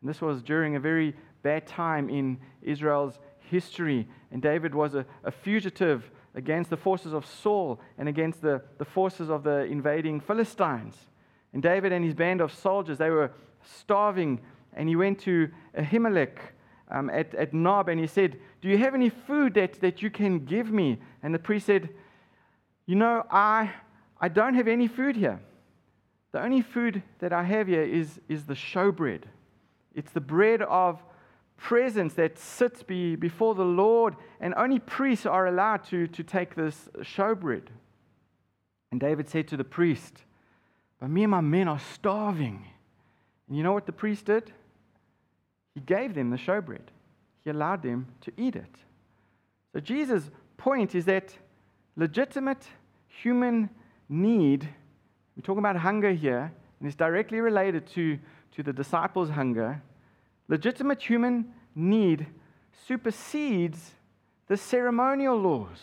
And 0.00 0.10
this 0.10 0.20
was 0.20 0.42
during 0.42 0.74
a 0.74 0.80
very 0.80 1.14
bad 1.44 1.68
time 1.68 2.10
in 2.10 2.38
Israel's 2.60 3.20
history. 3.38 4.08
And 4.32 4.42
David 4.42 4.74
was 4.74 4.96
a, 4.96 5.06
a 5.22 5.30
fugitive 5.30 6.10
against 6.34 6.70
the 6.70 6.76
forces 6.76 7.12
of 7.12 7.24
Saul 7.24 7.80
and 7.96 8.08
against 8.08 8.42
the, 8.42 8.60
the 8.78 8.84
forces 8.84 9.30
of 9.30 9.44
the 9.44 9.62
invading 9.62 10.18
Philistines. 10.18 10.96
And 11.52 11.62
David 11.62 11.92
and 11.92 12.04
his 12.04 12.14
band 12.14 12.40
of 12.40 12.52
soldiers, 12.52 12.98
they 12.98 13.10
were 13.10 13.30
starving. 13.62 14.40
And 14.72 14.88
he 14.88 14.96
went 14.96 15.20
to 15.20 15.50
Ahimelech 15.78 16.36
um, 16.90 17.10
at, 17.10 17.34
at 17.34 17.52
Nob 17.52 17.88
and 17.88 18.00
he 18.00 18.06
said, 18.06 18.38
Do 18.60 18.68
you 18.68 18.78
have 18.78 18.94
any 18.94 19.10
food 19.10 19.54
that, 19.54 19.80
that 19.80 20.02
you 20.02 20.10
can 20.10 20.44
give 20.44 20.70
me? 20.70 20.98
And 21.22 21.34
the 21.34 21.38
priest 21.38 21.66
said, 21.66 21.90
You 22.86 22.96
know, 22.96 23.24
I, 23.30 23.72
I 24.20 24.28
don't 24.28 24.54
have 24.54 24.68
any 24.68 24.88
food 24.88 25.16
here. 25.16 25.40
The 26.32 26.42
only 26.42 26.62
food 26.62 27.02
that 27.20 27.32
I 27.32 27.42
have 27.42 27.68
here 27.68 27.82
is, 27.82 28.20
is 28.28 28.44
the 28.44 28.54
showbread. 28.54 29.22
It's 29.94 30.12
the 30.12 30.20
bread 30.20 30.62
of 30.62 31.02
presence 31.56 32.14
that 32.14 32.38
sits 32.38 32.82
be, 32.82 33.16
before 33.16 33.54
the 33.54 33.64
Lord, 33.64 34.14
and 34.40 34.54
only 34.56 34.78
priests 34.78 35.26
are 35.26 35.46
allowed 35.46 35.84
to, 35.86 36.06
to 36.06 36.22
take 36.22 36.54
this 36.54 36.88
showbread. 37.00 37.64
And 38.90 39.00
David 39.00 39.28
said 39.28 39.48
to 39.48 39.56
the 39.56 39.64
priest, 39.64 40.22
But 41.00 41.10
me 41.10 41.24
and 41.24 41.30
my 41.30 41.40
men 41.40 41.68
are 41.68 41.80
starving. 41.94 42.64
And 43.48 43.56
you 43.56 43.62
know 43.62 43.72
what 43.72 43.86
the 43.86 43.92
priest 43.92 44.26
did? 44.26 44.52
He 45.78 45.84
gave 45.84 46.14
them 46.16 46.30
the 46.30 46.36
showbread, 46.36 46.88
he 47.44 47.50
allowed 47.50 47.82
them 47.82 48.08
to 48.22 48.32
eat 48.36 48.56
it. 48.56 48.74
So, 49.72 49.78
Jesus' 49.78 50.28
point 50.56 50.96
is 50.96 51.04
that 51.04 51.32
legitimate 51.94 52.66
human 53.06 53.70
need, 54.08 54.68
we're 55.36 55.42
talking 55.42 55.60
about 55.60 55.76
hunger 55.76 56.10
here, 56.10 56.52
and 56.80 56.88
it's 56.88 56.96
directly 56.96 57.38
related 57.38 57.86
to, 57.94 58.18
to 58.56 58.64
the 58.64 58.72
disciples' 58.72 59.30
hunger 59.30 59.80
legitimate 60.48 61.00
human 61.00 61.46
need 61.76 62.26
supersedes 62.88 63.92
the 64.48 64.56
ceremonial 64.56 65.36
laws. 65.36 65.78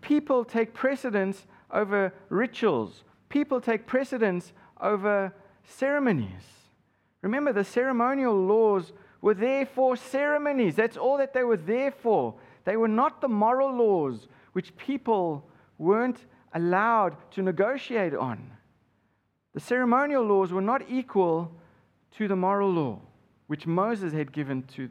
People 0.00 0.44
take 0.44 0.72
precedence 0.74 1.44
over 1.72 2.14
rituals, 2.28 3.02
people 3.28 3.60
take 3.60 3.84
precedence 3.84 4.52
over 4.80 5.34
ceremonies. 5.64 6.63
Remember, 7.24 7.54
the 7.54 7.64
ceremonial 7.64 8.36
laws 8.36 8.92
were 9.22 9.32
there 9.32 9.64
for 9.64 9.96
ceremonies. 9.96 10.76
That's 10.76 10.98
all 10.98 11.16
that 11.16 11.32
they 11.32 11.42
were 11.42 11.56
there 11.56 11.90
for. 11.90 12.34
They 12.64 12.76
were 12.76 12.86
not 12.86 13.22
the 13.22 13.28
moral 13.28 13.74
laws 13.74 14.28
which 14.52 14.76
people 14.76 15.48
weren't 15.78 16.26
allowed 16.52 17.16
to 17.32 17.40
negotiate 17.40 18.14
on. 18.14 18.50
The 19.54 19.60
ceremonial 19.60 20.22
laws 20.22 20.52
were 20.52 20.60
not 20.60 20.82
equal 20.90 21.50
to 22.18 22.28
the 22.28 22.36
moral 22.36 22.70
law 22.70 23.00
which 23.46 23.66
Moses 23.66 24.12
had 24.12 24.30
given 24.30 24.62
to, 24.74 24.90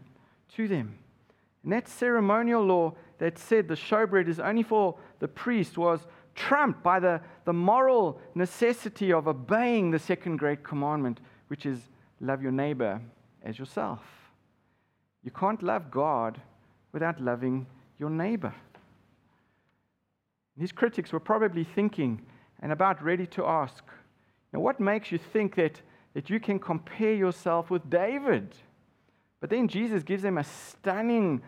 to 0.56 0.68
them. 0.68 0.98
And 1.64 1.72
that 1.72 1.88
ceremonial 1.88 2.66
law 2.66 2.94
that 3.20 3.38
said 3.38 3.68
the 3.68 3.76
showbread 3.76 4.28
is 4.28 4.40
only 4.40 4.64
for 4.64 4.98
the 5.20 5.28
priest 5.28 5.78
was 5.78 6.08
trumped 6.34 6.82
by 6.82 7.00
the, 7.00 7.22
the 7.46 7.54
moral 7.54 8.20
necessity 8.34 9.14
of 9.14 9.28
obeying 9.28 9.92
the 9.92 10.00
second 10.00 10.38
great 10.38 10.64
commandment, 10.64 11.20
which 11.48 11.68
is 11.68 11.90
love 12.24 12.42
your 12.42 12.52
neighbor 12.52 13.02
as 13.44 13.60
yourself. 13.60 14.02
You 15.24 15.32
can't 15.32 15.62
love 15.62 15.92
God 15.92 16.40
without 16.92 17.22
loving 17.22 17.66
your 18.00 18.10
neighbor. 18.10 18.54
These 20.58 20.72
critics 20.72 21.12
were 21.12 21.20
probably 21.20 21.64
thinking 21.64 22.22
and 22.62 22.72
about 22.72 23.04
ready 23.04 23.26
to 23.28 23.46
ask, 23.46 23.84
now 24.52 24.60
what 24.60 24.80
makes 24.80 25.12
you 25.12 25.18
think 25.18 25.56
that 25.56 25.82
that 26.14 26.30
you 26.30 26.40
can 26.40 26.60
compare 26.60 27.14
yourself 27.14 27.70
with 27.70 27.90
David. 27.90 28.56
But 29.40 29.50
then 29.50 29.68
Jesus 29.68 30.04
gives 30.04 30.24
them 30.24 30.38
a 30.38 30.44
stunning 30.44 31.42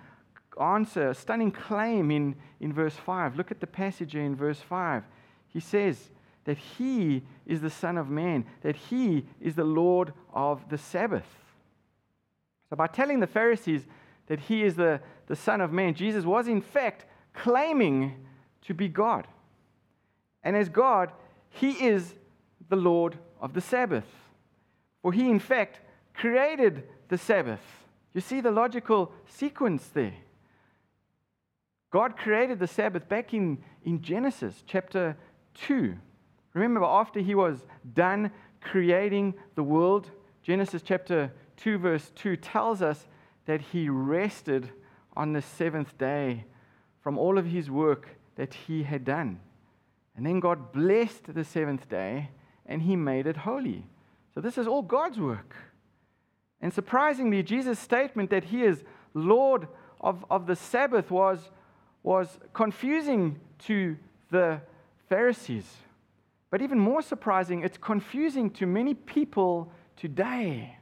answer, 0.59 1.09
a 1.09 1.15
stunning 1.15 1.51
claim 1.51 2.11
in, 2.11 2.35
in 2.59 2.73
verse 2.73 2.95
5. 2.95 3.35
Look 3.35 3.51
at 3.51 3.59
the 3.59 3.67
passage 3.67 4.15
in 4.15 4.35
verse 4.35 4.59
5. 4.59 5.03
He 5.47 5.59
says 5.59 6.09
that 6.45 6.57
he 6.57 7.23
is 7.45 7.61
the 7.61 7.69
Son 7.69 7.97
of 7.97 8.09
Man, 8.09 8.45
that 8.61 8.75
he 8.75 9.25
is 9.41 9.55
the 9.55 9.63
Lord 9.63 10.13
of 10.33 10.69
the 10.69 10.77
Sabbath. 10.77 11.27
So, 12.69 12.75
by 12.75 12.87
telling 12.87 13.19
the 13.19 13.27
Pharisees 13.27 13.85
that 14.27 14.39
he 14.39 14.63
is 14.63 14.75
the, 14.75 15.01
the 15.27 15.35
Son 15.35 15.61
of 15.61 15.71
Man, 15.71 15.93
Jesus 15.93 16.23
was 16.23 16.47
in 16.47 16.61
fact 16.61 17.05
claiming 17.33 18.25
to 18.63 18.73
be 18.73 18.87
God. 18.87 19.27
And 20.43 20.55
as 20.55 20.69
God, 20.69 21.11
he 21.49 21.71
is 21.71 22.13
the 22.69 22.75
Lord 22.75 23.17
of 23.41 23.53
the 23.53 23.61
Sabbath. 23.61 24.05
For 25.01 25.11
he, 25.11 25.29
in 25.29 25.39
fact, 25.39 25.79
created 26.13 26.83
the 27.09 27.17
Sabbath. 27.17 27.61
You 28.13 28.21
see 28.21 28.41
the 28.41 28.51
logical 28.51 29.11
sequence 29.27 29.87
there. 29.93 30.13
God 31.91 32.17
created 32.17 32.59
the 32.59 32.67
Sabbath 32.67 33.07
back 33.07 33.33
in, 33.33 33.59
in 33.83 34.01
Genesis 34.01 34.63
chapter 34.67 35.15
2. 35.55 35.95
Remember, 36.55 36.83
after 36.83 37.19
he 37.19 37.35
was 37.35 37.59
done 37.93 38.31
creating 38.61 39.35
the 39.55 39.63
world, 39.63 40.09
Genesis 40.41 40.81
chapter 40.81 41.31
2, 41.57 41.77
verse 41.77 42.11
2 42.15 42.37
tells 42.37 42.81
us 42.81 43.07
that 43.45 43.61
he 43.61 43.89
rested 43.89 44.71
on 45.15 45.33
the 45.33 45.41
seventh 45.41 45.97
day 45.97 46.45
from 47.01 47.17
all 47.17 47.37
of 47.37 47.45
his 47.45 47.69
work 47.69 48.07
that 48.37 48.53
he 48.53 48.83
had 48.83 49.03
done. 49.03 49.39
And 50.15 50.25
then 50.25 50.39
God 50.39 50.71
blessed 50.71 51.33
the 51.33 51.43
seventh 51.43 51.89
day 51.89 52.29
and 52.65 52.81
he 52.81 52.95
made 52.95 53.27
it 53.27 53.37
holy. 53.37 53.85
So 54.33 54.39
this 54.39 54.57
is 54.57 54.65
all 54.65 54.81
God's 54.81 55.19
work. 55.19 55.55
And 56.61 56.73
surprisingly, 56.73 57.43
Jesus' 57.43 57.79
statement 57.79 58.29
that 58.29 58.45
he 58.45 58.63
is 58.63 58.83
Lord 59.13 59.67
of, 59.99 60.25
of 60.29 60.47
the 60.47 60.55
Sabbath 60.55 61.11
was, 61.11 61.49
was 62.01 62.39
confusing 62.53 63.39
to 63.65 63.97
the 64.31 64.61
Pharisees. 65.09 65.65
But 66.49 66.61
even 66.61 66.79
more 66.79 67.01
surprising, 67.01 67.63
it's 67.63 67.77
confusing 67.77 68.49
to 68.51 68.65
many 68.65 68.93
people 68.93 69.71
today. 69.95 70.77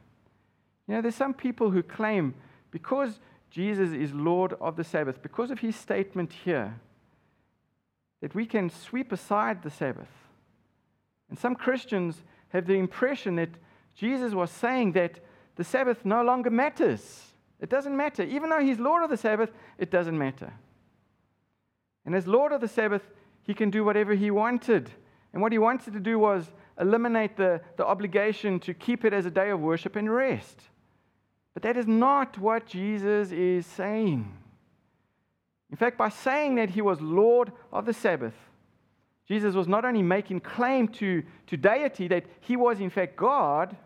You 0.86 0.94
know, 0.94 1.00
there's 1.00 1.14
some 1.14 1.34
people 1.34 1.70
who 1.70 1.82
claim 1.82 2.34
because 2.70 3.20
Jesus 3.50 3.90
is 3.92 4.12
Lord 4.12 4.54
of 4.60 4.76
the 4.76 4.84
Sabbath, 4.84 5.22
because 5.22 5.50
of 5.50 5.60
his 5.60 5.76
statement 5.76 6.32
here, 6.32 6.80
that 8.20 8.34
we 8.34 8.46
can 8.46 8.68
sweep 8.68 9.12
aside 9.12 9.62
the 9.62 9.70
Sabbath. 9.70 10.08
And 11.30 11.38
some 11.38 11.54
Christians 11.54 12.22
have 12.48 12.66
the 12.66 12.74
impression 12.74 13.36
that 13.36 13.50
Jesus 13.94 14.32
was 14.32 14.50
saying 14.50 14.92
that 14.92 15.20
the 15.56 15.64
Sabbath 15.64 16.04
no 16.04 16.22
longer 16.22 16.50
matters. 16.50 17.22
It 17.60 17.70
doesn't 17.70 17.96
matter. 17.96 18.22
Even 18.24 18.50
though 18.50 18.60
he's 18.60 18.78
Lord 18.78 19.04
of 19.04 19.10
the 19.10 19.16
Sabbath, 19.16 19.50
it 19.78 19.90
doesn't 19.90 20.18
matter. 20.18 20.52
And 22.04 22.14
as 22.14 22.26
Lord 22.26 22.52
of 22.52 22.60
the 22.60 22.68
Sabbath, 22.68 23.02
he 23.42 23.54
can 23.54 23.70
do 23.70 23.84
whatever 23.84 24.14
he 24.14 24.30
wanted. 24.30 24.90
And 25.34 25.42
what 25.42 25.52
he 25.52 25.58
wanted 25.58 25.92
to 25.92 26.00
do 26.00 26.18
was 26.18 26.50
eliminate 26.80 27.36
the, 27.36 27.60
the 27.76 27.84
obligation 27.84 28.58
to 28.60 28.72
keep 28.72 29.04
it 29.04 29.12
as 29.12 29.26
a 29.26 29.30
day 29.30 29.50
of 29.50 29.60
worship 29.60 29.96
and 29.96 30.10
rest. 30.10 30.62
But 31.52 31.64
that 31.64 31.76
is 31.76 31.86
not 31.86 32.38
what 32.38 32.66
Jesus 32.66 33.32
is 33.32 33.66
saying. 33.66 34.32
In 35.70 35.76
fact, 35.76 35.98
by 35.98 36.08
saying 36.08 36.54
that 36.54 36.70
he 36.70 36.80
was 36.80 37.00
Lord 37.00 37.52
of 37.72 37.84
the 37.84 37.92
Sabbath, 37.92 38.34
Jesus 39.26 39.54
was 39.54 39.66
not 39.66 39.84
only 39.84 40.02
making 40.02 40.40
claim 40.40 40.86
to, 40.88 41.24
to 41.48 41.56
deity, 41.56 42.06
that 42.08 42.26
he 42.40 42.56
was 42.56 42.78
in 42.78 42.90
fact 42.90 43.16
God, 43.16 43.76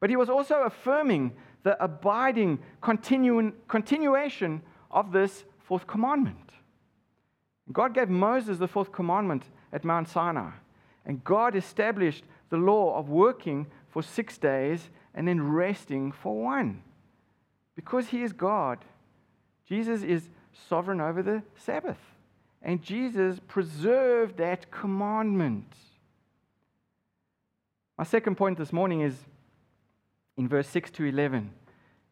but 0.00 0.10
he 0.10 0.16
was 0.16 0.30
also 0.30 0.62
affirming 0.62 1.32
the 1.64 1.82
abiding 1.82 2.60
continu- 2.80 3.52
continuation 3.66 4.62
of 4.92 5.10
this 5.10 5.44
fourth 5.58 5.86
commandment. 5.88 6.52
God 7.72 7.94
gave 7.94 8.08
Moses 8.08 8.58
the 8.58 8.68
fourth 8.68 8.92
commandment 8.92 9.44
at 9.72 9.84
Mount 9.84 10.08
Sinai, 10.08 10.50
and 11.04 11.24
God 11.24 11.56
established 11.56 12.24
the 12.50 12.56
law 12.56 12.96
of 12.98 13.08
working 13.08 13.66
for 13.88 14.02
six 14.02 14.38
days 14.38 14.90
and 15.14 15.26
then 15.26 15.50
resting 15.50 16.12
for 16.12 16.42
one. 16.42 16.82
Because 17.74 18.08
he 18.08 18.22
is 18.22 18.32
God, 18.32 18.84
Jesus 19.68 20.02
is 20.02 20.28
sovereign 20.68 21.00
over 21.00 21.22
the 21.22 21.42
Sabbath. 21.56 21.98
And 22.62 22.82
Jesus 22.82 23.40
preserved 23.46 24.38
that 24.38 24.70
commandment. 24.70 25.72
My 27.96 28.04
second 28.04 28.36
point 28.36 28.58
this 28.58 28.72
morning 28.72 29.00
is 29.00 29.14
in 30.36 30.48
verse 30.48 30.68
6 30.68 30.90
to 30.92 31.04
11. 31.04 31.50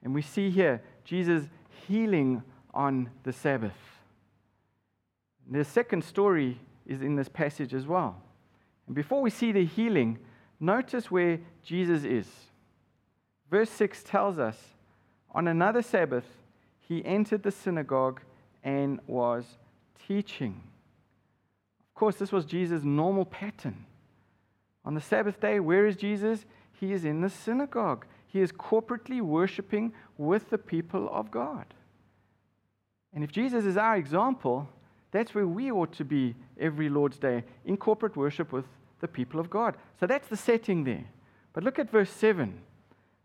And 0.02 0.14
we 0.14 0.22
see 0.22 0.50
here 0.50 0.82
Jesus 1.04 1.44
healing 1.86 2.42
on 2.74 3.10
the 3.24 3.32
Sabbath. 3.32 3.76
The 5.48 5.64
second 5.64 6.04
story 6.04 6.60
is 6.86 7.02
in 7.02 7.16
this 7.16 7.28
passage 7.28 7.72
as 7.72 7.86
well. 7.86 8.22
And 8.86 8.94
before 8.94 9.20
we 9.20 9.30
see 9.30 9.52
the 9.52 9.64
healing, 9.64 10.18
notice 10.60 11.10
where 11.10 11.40
Jesus 11.64 12.04
is. 12.04 12.28
Verse 13.50 13.70
6 13.70 14.02
tells 14.02 14.38
us 14.38 14.56
on 15.30 15.48
another 15.48 15.82
Sabbath, 15.82 16.24
he 16.80 17.04
entered 17.04 17.42
the 17.42 17.50
synagogue 17.50 18.20
and 18.62 19.00
was 19.06 19.44
teaching. 20.06 20.60
Of 21.90 21.94
course, 21.94 22.16
this 22.16 22.32
was 22.32 22.44
Jesus' 22.44 22.84
normal 22.84 23.24
pattern. 23.24 23.84
On 24.84 24.94
the 24.94 25.00
Sabbath 25.00 25.40
day, 25.40 25.60
where 25.60 25.86
is 25.86 25.96
Jesus? 25.96 26.44
He 26.72 26.92
is 26.92 27.04
in 27.04 27.20
the 27.20 27.30
synagogue. 27.30 28.06
He 28.28 28.40
is 28.40 28.52
corporately 28.52 29.20
worshiping 29.20 29.92
with 30.18 30.50
the 30.50 30.58
people 30.58 31.08
of 31.10 31.30
God. 31.30 31.66
And 33.14 33.24
if 33.24 33.32
Jesus 33.32 33.64
is 33.64 33.76
our 33.76 33.96
example, 33.96 34.68
that's 35.10 35.34
where 35.34 35.46
we 35.46 35.70
ought 35.70 35.92
to 35.94 36.04
be 36.04 36.34
every 36.60 36.88
Lord's 36.88 37.18
Day, 37.18 37.44
in 37.64 37.76
corporate 37.76 38.16
worship 38.16 38.52
with 38.52 38.66
the 39.00 39.08
people 39.08 39.40
of 39.40 39.50
God. 39.50 39.76
So 40.00 40.06
that's 40.06 40.28
the 40.28 40.36
setting 40.36 40.84
there. 40.84 41.04
But 41.52 41.64
look 41.64 41.78
at 41.78 41.90
verse 41.90 42.10
7. 42.10 42.60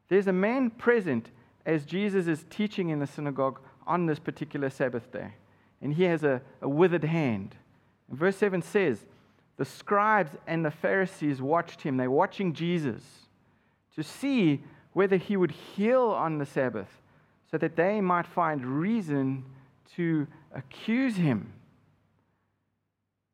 There's 0.10 0.28
a 0.28 0.34
man 0.34 0.70
present 0.70 1.32
as 1.66 1.86
Jesus 1.86 2.28
is 2.28 2.46
teaching 2.50 2.90
in 2.90 3.00
the 3.00 3.08
synagogue 3.08 3.60
on 3.88 4.06
this 4.06 4.20
particular 4.20 4.70
Sabbath 4.70 5.12
day 5.12 5.34
and 5.82 5.94
he 5.94 6.04
has 6.04 6.24
a, 6.24 6.42
a 6.62 6.70
withered 6.70 7.04
hand. 7.04 7.56
And 8.10 8.18
verse 8.18 8.38
7 8.38 8.62
says, 8.62 9.06
The 9.58 9.66
scribes 9.66 10.32
and 10.48 10.64
the 10.64 10.72
Pharisees 10.72 11.42
watched 11.42 11.82
him. 11.82 11.98
They're 11.98 12.12
watching 12.12 12.54
Jesus 12.54 13.04
to 13.96 14.04
see 14.04 14.64
whether 14.94 15.18
he 15.18 15.36
would 15.36 15.52
heal 15.52 16.04
on 16.04 16.38
the 16.38 16.46
Sabbath 16.46 17.02
so 17.50 17.58
that 17.58 17.76
they 17.76 18.00
might 18.00 18.28
find 18.28 18.66
reason 18.66 19.44
to 19.96 20.28
accuse 20.54 21.16
him. 21.16 21.52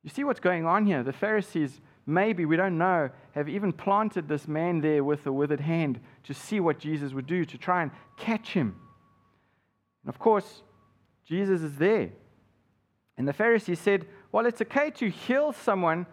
You 0.04 0.10
see 0.10 0.24
what's 0.24 0.40
going 0.40 0.66
on 0.66 0.86
here? 0.86 1.04
The 1.04 1.14
Pharisees, 1.14 1.82
maybe, 2.08 2.46
we 2.46 2.56
don't 2.56 2.78
know, 2.78 3.10
have 3.34 3.50
even 3.50 3.72
planted 3.72 4.28
this 4.28 4.48
man 4.48 4.82
there 4.82 5.04
with 5.04 5.28
a 5.28 5.32
withered 5.32 5.60
hand 5.60 6.00
to 6.24 6.34
see 6.34 6.60
what 6.60 6.80
Jesus 6.80 7.14
would 7.14 7.28
do, 7.28 7.46
to 7.46 7.58
try 7.58 7.84
and 7.84 7.92
catch 8.18 8.54
him. 8.54 8.76
And 10.04 10.10
of 10.10 10.18
course, 10.18 10.64
Jesus 11.26 11.62
is 11.62 11.76
there. 11.76 12.10
And 13.18 13.28
the 13.28 13.34
Pharisees 13.34 13.80
said, 13.80 14.08
Well, 14.32 14.46
it's 14.46 14.62
okay 14.62 14.90
to 14.92 15.10
heal 15.10 15.52
someone 15.52 16.06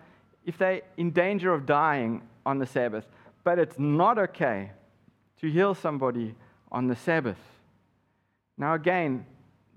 if 0.45 0.59
they're 0.59 0.83
in 0.97 1.13
danger 1.13 1.55
of 1.55 1.65
dying 1.65 2.23
on 2.45 2.59
the 2.59 2.67
Sabbath, 2.67 3.07
but 3.45 3.59
it's 3.59 3.79
not 3.79 4.19
okay 4.19 4.73
to 5.41 5.51
heal 5.51 5.75
somebody 5.75 6.35
on 6.73 6.89
the 6.89 6.97
Sabbath. 6.97 7.39
Now, 8.59 8.75
again, 8.75 9.27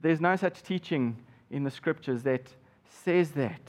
there's 0.02 0.22
no 0.22 0.36
such 0.36 0.64
teaching 0.64 1.18
in 1.50 1.64
the 1.64 1.72
scriptures 1.72 2.24
that 2.24 2.50
says 2.90 3.32
that. 3.32 3.62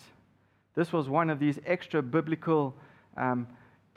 This 0.79 0.93
was 0.93 1.09
one 1.09 1.29
of 1.29 1.41
these 1.41 1.59
extra 1.67 2.01
biblical 2.01 2.73
um, 3.17 3.49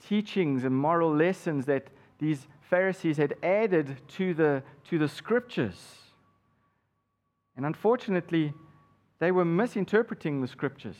teachings 0.04 0.64
and 0.64 0.76
moral 0.76 1.14
lessons 1.14 1.64
that 1.66 1.86
these 2.18 2.48
Pharisees 2.60 3.18
had 3.18 3.34
added 3.40 3.98
to 4.16 4.34
the, 4.34 4.64
to 4.88 4.98
the 4.98 5.08
scriptures. 5.08 5.76
And 7.56 7.64
unfortunately, 7.64 8.52
they 9.20 9.30
were 9.30 9.44
misinterpreting 9.44 10.40
the 10.40 10.48
scriptures. 10.48 10.96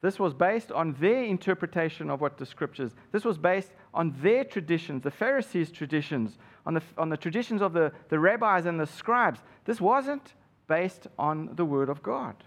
This 0.00 0.18
was 0.18 0.32
based 0.32 0.72
on 0.72 0.94
their 0.98 1.24
interpretation 1.24 2.08
of 2.08 2.22
what 2.22 2.38
the 2.38 2.46
scriptures, 2.46 2.92
this 3.12 3.26
was 3.26 3.36
based 3.36 3.72
on 3.92 4.14
their 4.22 4.42
traditions, 4.42 5.02
the 5.02 5.10
Pharisees' 5.10 5.70
traditions, 5.70 6.38
on 6.64 6.72
the, 6.72 6.82
on 6.96 7.10
the 7.10 7.18
traditions 7.18 7.60
of 7.60 7.74
the, 7.74 7.92
the 8.08 8.18
rabbis 8.18 8.64
and 8.64 8.80
the 8.80 8.86
scribes. 8.86 9.40
This 9.66 9.82
wasn't 9.82 10.32
based 10.66 11.08
on 11.18 11.50
the 11.56 11.66
word 11.66 11.90
of 11.90 12.02
God. 12.02 12.42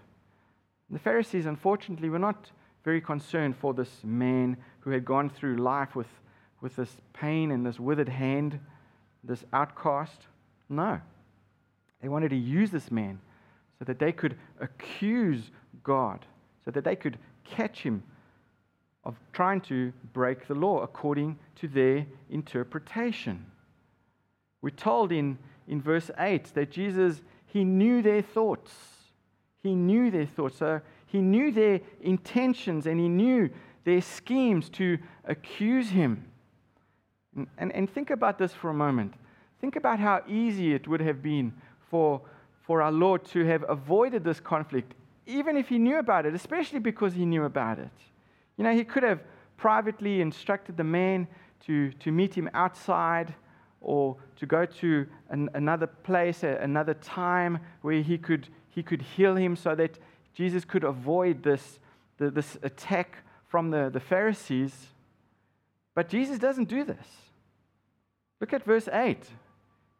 The 0.90 0.98
Pharisees, 0.98 1.46
unfortunately, 1.46 2.08
were 2.08 2.18
not 2.18 2.50
very 2.84 3.00
concerned 3.00 3.56
for 3.56 3.74
this 3.74 4.04
man 4.04 4.56
who 4.80 4.90
had 4.90 5.04
gone 5.04 5.28
through 5.28 5.56
life 5.56 5.96
with, 5.96 6.06
with 6.60 6.76
this 6.76 6.96
pain 7.12 7.50
and 7.50 7.66
this 7.66 7.80
withered 7.80 8.08
hand, 8.08 8.60
this 9.24 9.44
outcast. 9.52 10.22
No. 10.68 11.00
They 12.00 12.08
wanted 12.08 12.28
to 12.28 12.36
use 12.36 12.70
this 12.70 12.90
man 12.90 13.20
so 13.78 13.84
that 13.84 13.98
they 13.98 14.12
could 14.12 14.36
accuse 14.60 15.50
God, 15.82 16.24
so 16.64 16.70
that 16.70 16.84
they 16.84 16.96
could 16.96 17.18
catch 17.44 17.80
him 17.80 18.02
of 19.04 19.16
trying 19.32 19.60
to 19.62 19.92
break 20.12 20.46
the 20.46 20.54
law 20.54 20.82
according 20.82 21.38
to 21.56 21.68
their 21.68 22.06
interpretation. 22.30 23.46
We're 24.62 24.70
told 24.70 25.12
in, 25.12 25.38
in 25.68 25.80
verse 25.80 26.10
8 26.18 26.52
that 26.54 26.70
Jesus, 26.70 27.22
he 27.46 27.64
knew 27.64 28.02
their 28.02 28.22
thoughts. 28.22 28.72
He 29.66 29.74
knew 29.74 30.10
their 30.10 30.26
thoughts. 30.26 30.58
So 30.58 30.80
he 31.06 31.20
knew 31.20 31.50
their 31.52 31.80
intentions 32.00 32.86
and 32.86 33.00
he 33.00 33.08
knew 33.08 33.50
their 33.84 34.00
schemes 34.00 34.68
to 34.70 34.98
accuse 35.24 35.90
him. 35.90 36.24
And, 37.34 37.46
and, 37.58 37.72
and 37.72 37.90
think 37.90 38.10
about 38.10 38.38
this 38.38 38.52
for 38.52 38.70
a 38.70 38.74
moment. 38.74 39.14
Think 39.60 39.76
about 39.76 39.98
how 39.98 40.22
easy 40.28 40.74
it 40.74 40.86
would 40.88 41.00
have 41.00 41.22
been 41.22 41.52
for 41.90 42.20
for 42.66 42.82
our 42.82 42.90
Lord 42.90 43.24
to 43.26 43.44
have 43.44 43.64
avoided 43.68 44.24
this 44.24 44.40
conflict, 44.40 44.94
even 45.24 45.56
if 45.56 45.68
he 45.68 45.78
knew 45.78 45.98
about 45.98 46.26
it, 46.26 46.34
especially 46.34 46.80
because 46.80 47.14
he 47.14 47.24
knew 47.24 47.44
about 47.44 47.78
it. 47.78 47.90
You 48.56 48.64
know, 48.64 48.74
he 48.74 48.82
could 48.82 49.04
have 49.04 49.20
privately 49.56 50.20
instructed 50.20 50.76
the 50.76 50.84
man 50.84 51.28
to, 51.66 51.92
to 51.92 52.10
meet 52.10 52.34
him 52.34 52.50
outside 52.54 53.32
or 53.80 54.16
to 54.34 54.46
go 54.46 54.66
to 54.66 55.06
an, 55.30 55.48
another 55.54 55.86
place 55.86 56.42
another 56.42 56.94
time 56.94 57.60
where 57.82 58.02
he 58.02 58.18
could, 58.18 58.48
he 58.76 58.82
could 58.82 59.00
heal 59.00 59.34
him 59.34 59.56
so 59.56 59.74
that 59.74 59.98
Jesus 60.34 60.66
could 60.66 60.84
avoid 60.84 61.42
this, 61.42 61.80
the, 62.18 62.30
this 62.30 62.58
attack 62.62 63.16
from 63.48 63.70
the, 63.70 63.88
the 63.90 64.00
Pharisees. 64.00 64.88
But 65.94 66.10
Jesus 66.10 66.38
doesn't 66.38 66.68
do 66.68 66.84
this. 66.84 67.06
Look 68.38 68.52
at 68.52 68.62
verse 68.62 68.86
8. 68.92 69.18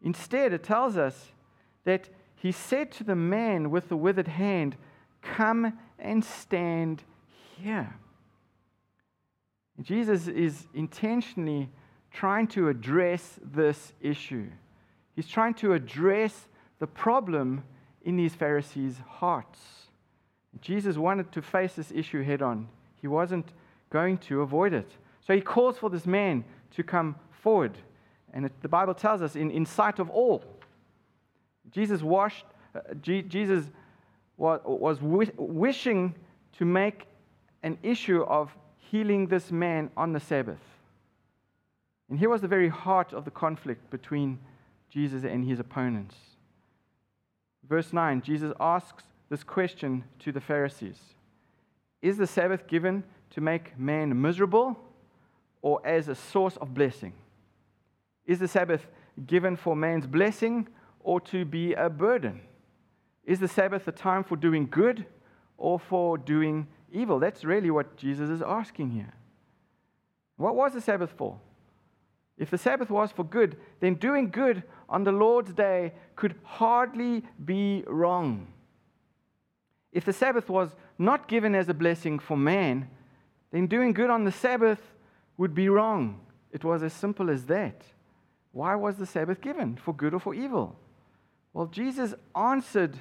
Instead, 0.02 0.52
it 0.52 0.62
tells 0.62 0.98
us 0.98 1.32
that 1.84 2.10
he 2.34 2.52
said 2.52 2.92
to 2.92 3.04
the 3.04 3.16
man 3.16 3.70
with 3.70 3.88
the 3.88 3.96
withered 3.96 4.28
hand, 4.28 4.76
Come 5.22 5.78
and 5.98 6.22
stand 6.22 7.02
here. 7.56 7.96
Jesus 9.80 10.28
is 10.28 10.66
intentionally 10.74 11.70
trying 12.12 12.46
to 12.48 12.68
address 12.68 13.40
this 13.42 13.94
issue. 14.02 14.48
He's 15.14 15.26
trying 15.26 15.54
to 15.54 15.72
address 15.72 16.46
the 16.78 16.86
problem 16.86 17.64
in 18.06 18.16
these 18.16 18.34
Pharisees' 18.34 19.00
hearts. 19.06 19.60
Jesus 20.62 20.96
wanted 20.96 21.30
to 21.32 21.42
face 21.42 21.74
this 21.74 21.92
issue 21.92 22.22
head 22.22 22.40
on, 22.40 22.68
he 23.02 23.08
wasn't 23.08 23.52
going 23.90 24.16
to 24.18 24.40
avoid 24.40 24.72
it. 24.72 24.90
So 25.26 25.34
he 25.34 25.40
calls 25.40 25.76
for 25.76 25.90
this 25.90 26.06
man 26.06 26.44
to 26.76 26.82
come 26.82 27.16
forward. 27.42 27.76
And 28.32 28.46
it, 28.46 28.52
the 28.62 28.68
Bible 28.68 28.94
tells 28.94 29.22
us, 29.22 29.34
in, 29.34 29.50
in 29.50 29.66
sight 29.66 29.98
of 29.98 30.08
all, 30.08 30.44
Jesus 31.72 32.00
washed, 32.00 32.46
uh, 32.74 32.94
G- 33.02 33.22
Jesus 33.22 33.64
was, 34.36 34.60
was 34.64 34.98
wishing 35.36 36.14
to 36.58 36.64
make 36.64 37.06
an 37.64 37.76
issue 37.82 38.22
of 38.22 38.56
healing 38.78 39.26
this 39.26 39.50
man 39.50 39.90
on 39.96 40.12
the 40.12 40.20
Sabbath. 40.20 40.60
And 42.08 42.18
here 42.20 42.28
was 42.28 42.40
the 42.40 42.48
very 42.48 42.68
heart 42.68 43.12
of 43.12 43.24
the 43.24 43.32
conflict 43.32 43.90
between 43.90 44.38
Jesus 44.90 45.24
and 45.24 45.44
his 45.44 45.58
opponents. 45.58 46.14
Verse 47.68 47.92
9 47.92 48.22
Jesus 48.22 48.52
asks 48.60 49.04
this 49.28 49.42
question 49.42 50.04
to 50.20 50.32
the 50.32 50.40
Pharisees 50.40 50.98
Is 52.02 52.16
the 52.16 52.26
Sabbath 52.26 52.66
given 52.66 53.04
to 53.30 53.40
make 53.40 53.78
man 53.78 54.20
miserable 54.20 54.78
or 55.62 55.84
as 55.86 56.08
a 56.08 56.14
source 56.14 56.56
of 56.58 56.74
blessing? 56.74 57.12
Is 58.26 58.38
the 58.38 58.48
Sabbath 58.48 58.86
given 59.26 59.56
for 59.56 59.74
man's 59.74 60.06
blessing 60.06 60.68
or 61.00 61.20
to 61.22 61.44
be 61.44 61.72
a 61.74 61.88
burden? 61.88 62.40
Is 63.24 63.40
the 63.40 63.48
Sabbath 63.48 63.86
a 63.88 63.92
time 63.92 64.22
for 64.22 64.36
doing 64.36 64.68
good 64.70 65.06
or 65.58 65.80
for 65.80 66.18
doing 66.18 66.68
evil? 66.92 67.18
That's 67.18 67.44
really 67.44 67.70
what 67.70 67.96
Jesus 67.96 68.30
is 68.30 68.42
asking 68.42 68.90
here. 68.90 69.12
What 70.36 70.54
was 70.54 70.74
the 70.74 70.80
Sabbath 70.80 71.10
for? 71.16 71.40
If 72.38 72.50
the 72.50 72.58
Sabbath 72.58 72.90
was 72.90 73.10
for 73.10 73.24
good, 73.24 73.56
then 73.80 73.94
doing 73.94 74.30
good 74.30 74.62
on 74.88 75.04
the 75.04 75.12
Lord's 75.12 75.52
day 75.52 75.92
could 76.16 76.34
hardly 76.42 77.24
be 77.44 77.82
wrong. 77.86 78.48
If 79.92 80.04
the 80.04 80.12
Sabbath 80.12 80.50
was 80.50 80.74
not 80.98 81.28
given 81.28 81.54
as 81.54 81.68
a 81.68 81.74
blessing 81.74 82.18
for 82.18 82.36
man, 82.36 82.90
then 83.50 83.66
doing 83.66 83.92
good 83.92 84.10
on 84.10 84.24
the 84.24 84.32
Sabbath 84.32 84.80
would 85.38 85.54
be 85.54 85.68
wrong. 85.68 86.20
It 86.52 86.64
was 86.64 86.82
as 86.82 86.92
simple 86.92 87.30
as 87.30 87.46
that. 87.46 87.82
Why 88.52 88.74
was 88.74 88.96
the 88.96 89.06
Sabbath 89.06 89.40
given? 89.40 89.76
For 89.76 89.94
good 89.94 90.14
or 90.14 90.20
for 90.20 90.34
evil? 90.34 90.78
Well, 91.52 91.66
Jesus 91.66 92.14
answered 92.34 92.98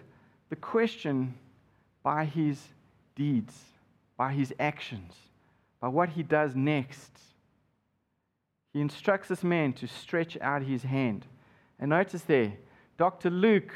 the 0.49 0.55
question 0.55 1.33
by 2.03 2.23
his 2.23 2.61
deeds, 3.15 3.53
by 4.15 4.31
his 4.31 4.53
actions, 4.59 5.13
by 5.81 5.89
what 5.89 6.09
he 6.09 6.23
does 6.23 6.55
next. 6.55 7.11
He 8.75 8.81
instructs 8.81 9.29
this 9.29 9.41
man 9.41 9.71
to 9.75 9.87
stretch 9.87 10.37
out 10.41 10.61
his 10.61 10.83
hand. 10.83 11.25
And 11.79 11.91
notice 11.91 12.23
there, 12.23 12.51
Dr. 12.97 13.29
Luke 13.29 13.71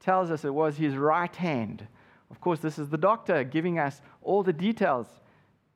tells 0.00 0.28
us 0.28 0.44
it 0.44 0.52
was 0.52 0.76
his 0.76 0.96
right 0.96 1.36
hand. 1.36 1.86
Of 2.32 2.40
course, 2.40 2.58
this 2.58 2.76
is 2.76 2.88
the 2.88 2.98
doctor 2.98 3.44
giving 3.44 3.78
us 3.78 4.00
all 4.22 4.42
the 4.42 4.52
details. 4.52 5.06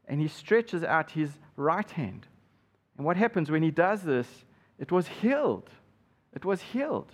And 0.08 0.20
he 0.20 0.26
stretches 0.26 0.82
out 0.82 1.12
his 1.12 1.30
right 1.54 1.88
hand. 1.88 2.26
And 2.96 3.06
what 3.06 3.16
happens 3.16 3.48
when 3.48 3.62
he 3.62 3.70
does 3.70 4.02
this? 4.02 4.26
It 4.80 4.90
was 4.90 5.06
healed. 5.06 5.70
It 6.32 6.44
was 6.44 6.60
healed. 6.60 7.12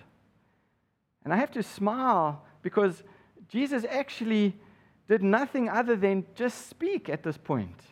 And 1.25 1.35
I 1.35 1.37
have 1.37 1.51
to 1.51 1.63
smile 1.63 2.43
because 2.63 3.03
Jesus 3.49 3.85
actually 3.91 4.57
did 5.09 5.23
nothing 5.23 5.69
other 5.69 5.95
than 5.95 6.25
just 6.35 6.71
speak 6.71 7.11
at 7.11 7.23
this 7.23 7.37
point. 7.37 7.83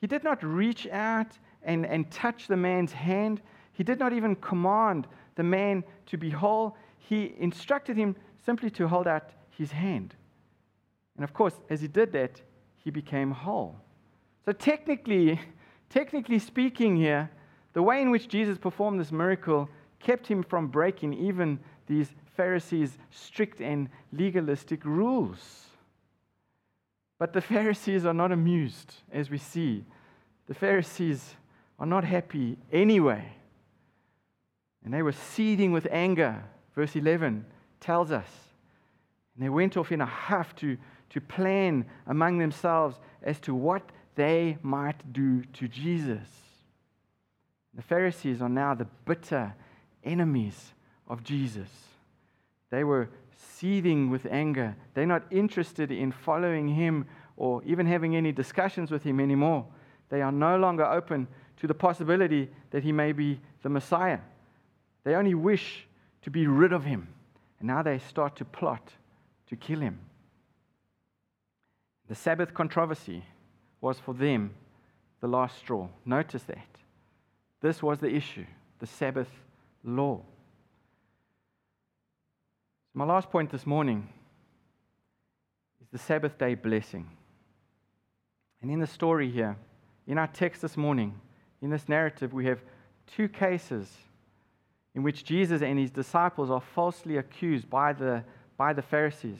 He 0.00 0.08
did 0.08 0.24
not 0.24 0.42
reach 0.42 0.88
out 0.88 1.38
and, 1.62 1.86
and 1.86 2.10
touch 2.10 2.46
the 2.46 2.56
man's 2.56 2.92
hand. 2.92 3.40
He 3.72 3.84
did 3.84 3.98
not 3.98 4.12
even 4.12 4.36
command 4.36 5.06
the 5.36 5.42
man 5.42 5.84
to 6.06 6.16
be 6.16 6.30
whole. 6.30 6.76
He 6.98 7.34
instructed 7.38 7.96
him 7.96 8.16
simply 8.44 8.70
to 8.70 8.88
hold 8.88 9.06
out 9.06 9.30
his 9.50 9.72
hand. 9.72 10.14
And 11.16 11.24
of 11.24 11.34
course, 11.34 11.54
as 11.68 11.80
he 11.80 11.88
did 11.88 12.12
that, 12.12 12.40
he 12.76 12.90
became 12.90 13.30
whole. 13.30 13.76
So 14.44 14.52
technically, 14.52 15.40
technically 15.90 16.38
speaking 16.38 16.96
here, 16.96 17.30
the 17.72 17.82
way 17.82 18.02
in 18.02 18.10
which 18.10 18.28
Jesus 18.28 18.58
performed 18.58 18.98
this 18.98 19.12
miracle 19.12 19.68
kept 20.00 20.26
him 20.26 20.42
from 20.42 20.68
breaking 20.68 21.14
even 21.14 21.58
these 21.86 22.08
Pharisees' 22.36 22.96
strict 23.10 23.60
and 23.60 23.88
legalistic 24.12 24.84
rules. 24.84 25.66
But 27.18 27.34
the 27.34 27.42
Pharisees 27.42 28.06
are 28.06 28.14
not 28.14 28.32
amused, 28.32 28.94
as 29.12 29.28
we 29.28 29.36
see. 29.36 29.84
The 30.46 30.54
Pharisees 30.54 31.34
are 31.80 31.86
not 31.86 32.04
happy 32.04 32.58
anyway. 32.70 33.24
And 34.84 34.94
they 34.94 35.02
were 35.02 35.12
seething 35.12 35.72
with 35.72 35.88
anger, 35.90 36.44
verse 36.74 36.94
11 36.94 37.46
tells 37.80 38.12
us. 38.12 38.28
And 39.34 39.44
they 39.44 39.48
went 39.48 39.76
off 39.76 39.90
in 39.90 40.02
a 40.02 40.06
huff 40.06 40.54
to, 40.56 40.76
to 41.10 41.20
plan 41.20 41.86
among 42.06 42.38
themselves 42.38 42.98
as 43.22 43.40
to 43.40 43.54
what 43.54 43.82
they 44.14 44.58
might 44.62 45.12
do 45.12 45.42
to 45.54 45.66
Jesus. 45.66 46.28
The 47.74 47.82
Pharisees 47.82 48.42
are 48.42 48.48
now 48.48 48.74
the 48.74 48.86
bitter 49.06 49.54
enemies 50.04 50.72
of 51.08 51.24
Jesus. 51.24 51.68
They 52.70 52.84
were 52.84 53.08
seething 53.56 54.10
with 54.10 54.26
anger. 54.26 54.76
They're 54.94 55.06
not 55.06 55.24
interested 55.30 55.90
in 55.90 56.12
following 56.12 56.68
him 56.68 57.06
or 57.36 57.62
even 57.64 57.86
having 57.86 58.16
any 58.16 58.32
discussions 58.32 58.90
with 58.90 59.02
him 59.02 59.20
anymore. 59.20 59.66
They 60.10 60.22
are 60.22 60.32
no 60.32 60.58
longer 60.58 60.84
open 60.84 61.28
to 61.60 61.66
the 61.66 61.74
possibility 61.74 62.48
that 62.70 62.82
he 62.82 62.90
may 62.90 63.12
be 63.12 63.40
the 63.62 63.68
Messiah. 63.68 64.20
They 65.04 65.14
only 65.14 65.34
wish 65.34 65.86
to 66.22 66.30
be 66.30 66.46
rid 66.46 66.72
of 66.72 66.84
him. 66.84 67.08
And 67.58 67.68
now 67.68 67.82
they 67.82 67.98
start 67.98 68.36
to 68.36 68.44
plot 68.44 68.92
to 69.48 69.56
kill 69.56 69.80
him. 69.80 69.98
The 72.08 72.14
Sabbath 72.14 72.54
controversy 72.54 73.24
was 73.80 73.98
for 73.98 74.14
them 74.14 74.54
the 75.20 75.28
last 75.28 75.58
straw. 75.58 75.88
Notice 76.04 76.42
that. 76.44 76.66
This 77.60 77.82
was 77.82 78.00
the 78.00 78.08
issue 78.14 78.46
the 78.78 78.86
Sabbath 78.86 79.28
law. 79.84 80.22
My 82.94 83.04
last 83.04 83.30
point 83.30 83.50
this 83.50 83.66
morning 83.66 84.08
is 85.82 85.88
the 85.92 85.98
Sabbath 85.98 86.38
day 86.38 86.54
blessing. 86.54 87.06
And 88.62 88.70
in 88.70 88.80
the 88.80 88.86
story 88.86 89.30
here, 89.30 89.56
in 90.06 90.16
our 90.16 90.26
text 90.26 90.62
this 90.62 90.78
morning, 90.78 91.20
in 91.62 91.70
this 91.70 91.88
narrative, 91.88 92.32
we 92.32 92.46
have 92.46 92.60
two 93.06 93.28
cases 93.28 93.90
in 94.94 95.02
which 95.02 95.24
Jesus 95.24 95.62
and 95.62 95.78
his 95.78 95.90
disciples 95.90 96.50
are 96.50 96.60
falsely 96.60 97.16
accused 97.16 97.68
by 97.70 97.92
the, 97.92 98.24
by 98.56 98.72
the 98.72 98.82
Pharisees. 98.82 99.38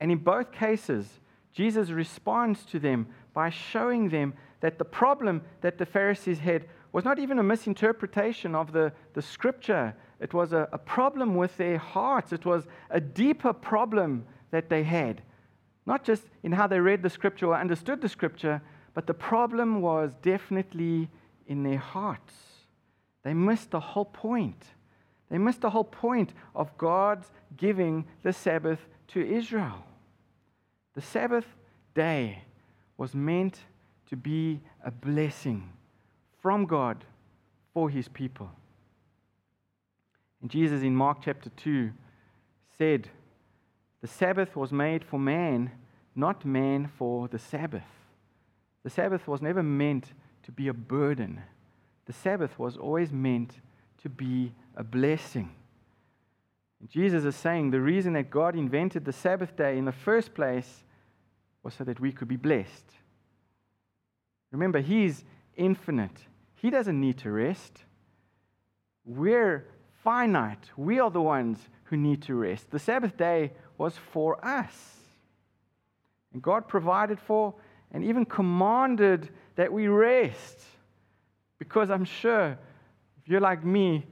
And 0.00 0.10
in 0.10 0.18
both 0.18 0.52
cases, 0.52 1.20
Jesus 1.52 1.90
responds 1.90 2.64
to 2.66 2.78
them 2.78 3.08
by 3.34 3.50
showing 3.50 4.08
them 4.08 4.34
that 4.60 4.78
the 4.78 4.84
problem 4.84 5.42
that 5.60 5.78
the 5.78 5.86
Pharisees 5.86 6.38
had 6.38 6.66
was 6.92 7.04
not 7.04 7.18
even 7.18 7.38
a 7.38 7.42
misinterpretation 7.42 8.54
of 8.54 8.72
the, 8.72 8.92
the 9.12 9.20
scripture, 9.20 9.94
it 10.18 10.32
was 10.32 10.52
a, 10.52 10.68
a 10.72 10.78
problem 10.78 11.34
with 11.34 11.56
their 11.56 11.78
hearts. 11.78 12.32
It 12.32 12.46
was 12.46 12.66
a 12.90 13.00
deeper 13.00 13.52
problem 13.52 14.24
that 14.50 14.70
they 14.70 14.82
had. 14.82 15.22
Not 15.84 16.04
just 16.04 16.24
in 16.42 16.52
how 16.52 16.66
they 16.66 16.80
read 16.80 17.02
the 17.02 17.10
scripture 17.10 17.46
or 17.46 17.56
understood 17.56 18.00
the 18.00 18.08
scripture, 18.08 18.62
but 18.96 19.06
the 19.06 19.12
problem 19.12 19.82
was 19.82 20.14
definitely 20.22 21.10
in 21.46 21.62
their 21.62 21.76
hearts. 21.76 22.32
They 23.24 23.34
missed 23.34 23.70
the 23.70 23.78
whole 23.78 24.06
point. 24.06 24.64
They 25.30 25.36
missed 25.36 25.60
the 25.60 25.68
whole 25.68 25.84
point 25.84 26.32
of 26.54 26.78
God's 26.78 27.30
giving 27.58 28.06
the 28.22 28.32
Sabbath 28.32 28.80
to 29.08 29.20
Israel. 29.20 29.84
The 30.94 31.02
Sabbath 31.02 31.44
day 31.94 32.42
was 32.96 33.14
meant 33.14 33.58
to 34.08 34.16
be 34.16 34.62
a 34.82 34.90
blessing 34.90 35.68
from 36.40 36.64
God 36.64 37.04
for 37.74 37.90
his 37.90 38.08
people. 38.08 38.50
And 40.40 40.50
Jesus 40.50 40.80
in 40.80 40.96
Mark 40.96 41.18
chapter 41.22 41.50
2 41.50 41.90
said, 42.78 43.10
The 44.00 44.08
Sabbath 44.08 44.56
was 44.56 44.72
made 44.72 45.04
for 45.04 45.20
man, 45.20 45.70
not 46.14 46.46
man 46.46 46.90
for 46.96 47.28
the 47.28 47.38
Sabbath. 47.38 47.84
The 48.86 48.90
Sabbath 48.90 49.26
was 49.26 49.42
never 49.42 49.64
meant 49.64 50.12
to 50.44 50.52
be 50.52 50.68
a 50.68 50.72
burden, 50.72 51.42
the 52.04 52.12
Sabbath 52.12 52.56
was 52.56 52.76
always 52.76 53.10
meant 53.10 53.54
to 54.00 54.08
be 54.08 54.52
a 54.76 54.84
blessing. 54.84 55.50
Jesus 56.88 57.24
is 57.24 57.34
saying 57.34 57.72
the 57.72 57.80
reason 57.80 58.12
that 58.12 58.30
God 58.30 58.54
invented 58.54 59.04
the 59.04 59.12
Sabbath 59.12 59.56
day 59.56 59.76
in 59.76 59.86
the 59.86 59.90
first 59.90 60.34
place 60.34 60.84
was 61.64 61.74
so 61.74 61.82
that 61.82 61.98
we 61.98 62.12
could 62.12 62.28
be 62.28 62.36
blessed. 62.36 62.84
Remember, 64.52 64.78
He's 64.78 65.24
infinite, 65.56 66.20
He 66.54 66.70
doesn't 66.70 67.00
need 67.00 67.18
to 67.18 67.32
rest. 67.32 67.80
We're 69.04 69.66
finite, 70.04 70.70
we 70.76 71.00
are 71.00 71.10
the 71.10 71.20
ones 71.20 71.58
who 71.86 71.96
need 71.96 72.22
to 72.22 72.36
rest. 72.36 72.70
The 72.70 72.78
Sabbath 72.78 73.16
day 73.16 73.50
was 73.78 73.96
for 74.12 74.38
us. 74.46 74.94
And 76.32 76.40
God 76.40 76.68
provided 76.68 77.18
for 77.18 77.56
and 77.92 78.04
even 78.04 78.24
commanded 78.24 79.30
that 79.56 79.72
we 79.72 79.88
rest. 79.88 80.60
Because 81.58 81.90
I'm 81.90 82.04
sure 82.04 82.58
if 83.22 83.28
you're 83.28 83.40
like 83.40 83.64
me, 83.64 84.04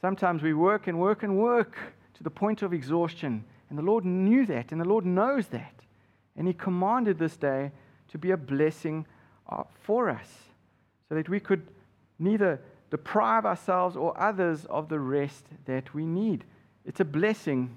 sometimes 0.00 0.42
we 0.42 0.54
work 0.54 0.86
and 0.86 0.98
work 0.98 1.22
and 1.22 1.38
work 1.38 1.76
to 2.14 2.22
the 2.22 2.30
point 2.30 2.62
of 2.62 2.72
exhaustion. 2.72 3.44
And 3.68 3.78
the 3.78 3.82
Lord 3.82 4.04
knew 4.04 4.46
that, 4.46 4.72
and 4.72 4.80
the 4.80 4.88
Lord 4.88 5.04
knows 5.04 5.48
that. 5.48 5.74
And 6.36 6.46
He 6.46 6.54
commanded 6.54 7.18
this 7.18 7.36
day 7.36 7.72
to 8.08 8.18
be 8.18 8.30
a 8.30 8.36
blessing 8.36 9.06
uh, 9.48 9.64
for 9.82 10.08
us 10.08 10.28
so 11.08 11.14
that 11.14 11.28
we 11.28 11.40
could 11.40 11.66
neither 12.18 12.60
deprive 12.90 13.44
ourselves 13.44 13.96
or 13.96 14.18
others 14.18 14.64
of 14.66 14.88
the 14.88 14.98
rest 14.98 15.44
that 15.66 15.92
we 15.94 16.06
need. 16.06 16.44
It's 16.84 17.00
a 17.00 17.04
blessing. 17.04 17.76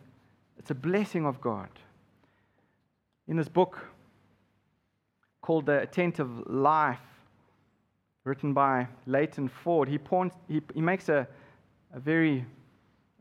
It's 0.58 0.72
a 0.72 0.76
blessing 0.76 1.26
of 1.26 1.42
God. 1.42 1.70
In 3.28 3.38
this 3.38 3.50
book 3.50 3.91
called 5.42 5.66
The 5.66 5.80
Attentive 5.82 6.48
Life, 6.48 7.00
written 8.24 8.54
by 8.54 8.88
Leighton 9.06 9.48
Ford, 9.48 9.90
he, 9.90 9.98
points, 9.98 10.36
he, 10.48 10.62
he 10.74 10.82
makes 10.82 11.10
a, 11.10 11.28
a 11.94 12.00
very 12.00 12.46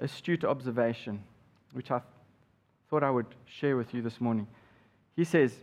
astute 0.01 0.45
observation, 0.45 1.23
which 1.73 1.91
I 1.91 2.01
thought 2.89 3.03
I 3.03 3.11
would 3.11 3.27
share 3.47 3.77
with 3.77 3.95
you 3.95 4.03
this 4.03 4.21
morning. 4.21 4.47
He 5.17 5.25
says 5.25 5.55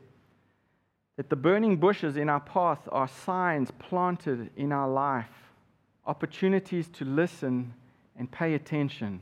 that 1.17 1.30
the 1.30 1.36
burning 1.36 1.78
bushes 1.78 2.17
in 2.17 2.30
our 2.30 2.39
path 2.39 2.80
are 2.91 3.08
signs 3.08 3.72
planted 3.80 4.50
in 4.56 4.72
our 4.72 4.89
life, 4.89 5.52
opportunities 6.06 6.88
to 6.89 7.06
listen 7.06 7.74
and 8.17 8.32
pay 8.32 8.54
attention. 8.54 9.20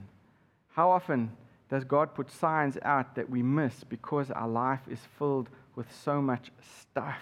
How 0.69 0.89
often 0.91 1.31
does 1.69 1.83
God 1.83 2.13
put 2.13 2.29
signs 2.29 2.77
out 2.83 3.15
that 3.15 3.29
we 3.29 3.41
miss 3.41 3.83
because 3.83 4.29
our 4.31 4.47
life 4.47 4.81
is 4.89 4.99
filled 5.17 5.49
with 5.75 5.87
so 6.03 6.21
much 6.21 6.51
stuff? 6.81 7.21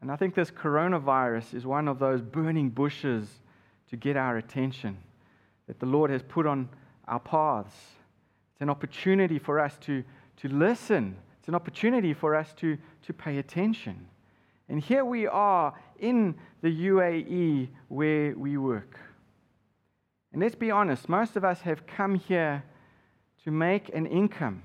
And 0.00 0.12
I 0.12 0.16
think 0.16 0.34
this 0.34 0.50
coronavirus 0.50 1.54
is 1.54 1.64
one 1.64 1.88
of 1.88 1.98
those 1.98 2.20
burning 2.20 2.68
bushes 2.70 3.28
to 3.88 3.96
get 3.96 4.16
our 4.16 4.36
attention 4.36 4.98
that 5.66 5.80
the 5.80 5.86
Lord 5.86 6.10
has 6.10 6.22
put 6.22 6.46
on 6.46 6.68
our 7.08 7.20
paths. 7.20 7.74
It's 8.52 8.60
an 8.60 8.70
opportunity 8.70 9.38
for 9.38 9.58
us 9.58 9.78
to, 9.82 10.04
to 10.38 10.48
listen, 10.48 11.16
it's 11.38 11.48
an 11.48 11.54
opportunity 11.54 12.12
for 12.12 12.34
us 12.34 12.52
to, 12.58 12.76
to 13.02 13.12
pay 13.12 13.38
attention. 13.38 14.06
And 14.68 14.80
here 14.80 15.04
we 15.04 15.26
are 15.26 15.74
in 15.98 16.34
the 16.62 16.68
UAE 16.68 17.68
where 17.88 18.36
we 18.36 18.56
work. 18.56 18.98
And 20.32 20.42
let's 20.42 20.54
be 20.54 20.70
honest, 20.70 21.08
most 21.08 21.36
of 21.36 21.44
us 21.44 21.60
have 21.60 21.86
come 21.86 22.16
here 22.16 22.64
to 23.44 23.50
make 23.50 23.88
an 23.94 24.06
income. 24.06 24.62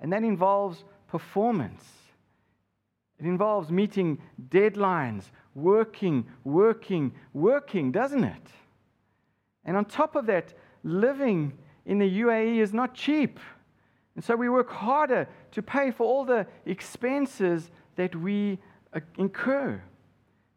And 0.00 0.12
that 0.12 0.22
involves 0.22 0.84
performance. 1.08 1.84
It 3.18 3.24
involves 3.24 3.70
meeting 3.70 4.18
deadlines, 4.48 5.24
working, 5.54 6.26
working, 6.44 7.12
working, 7.32 7.92
doesn't 7.92 8.24
it? 8.24 8.48
And 9.64 9.76
on 9.76 9.84
top 9.86 10.14
of 10.16 10.26
that, 10.26 10.52
living 10.84 11.52
in 11.86 11.98
the 11.98 12.20
UAE 12.20 12.58
is 12.58 12.74
not 12.74 12.94
cheap. 12.94 13.40
And 14.14 14.24
so 14.24 14.36
we 14.36 14.48
work 14.48 14.70
harder 14.70 15.28
to 15.52 15.62
pay 15.62 15.90
for 15.90 16.04
all 16.04 16.24
the 16.24 16.46
expenses 16.64 17.70
that 17.96 18.14
we 18.14 18.58
uh, 18.92 19.00
incur. 19.18 19.80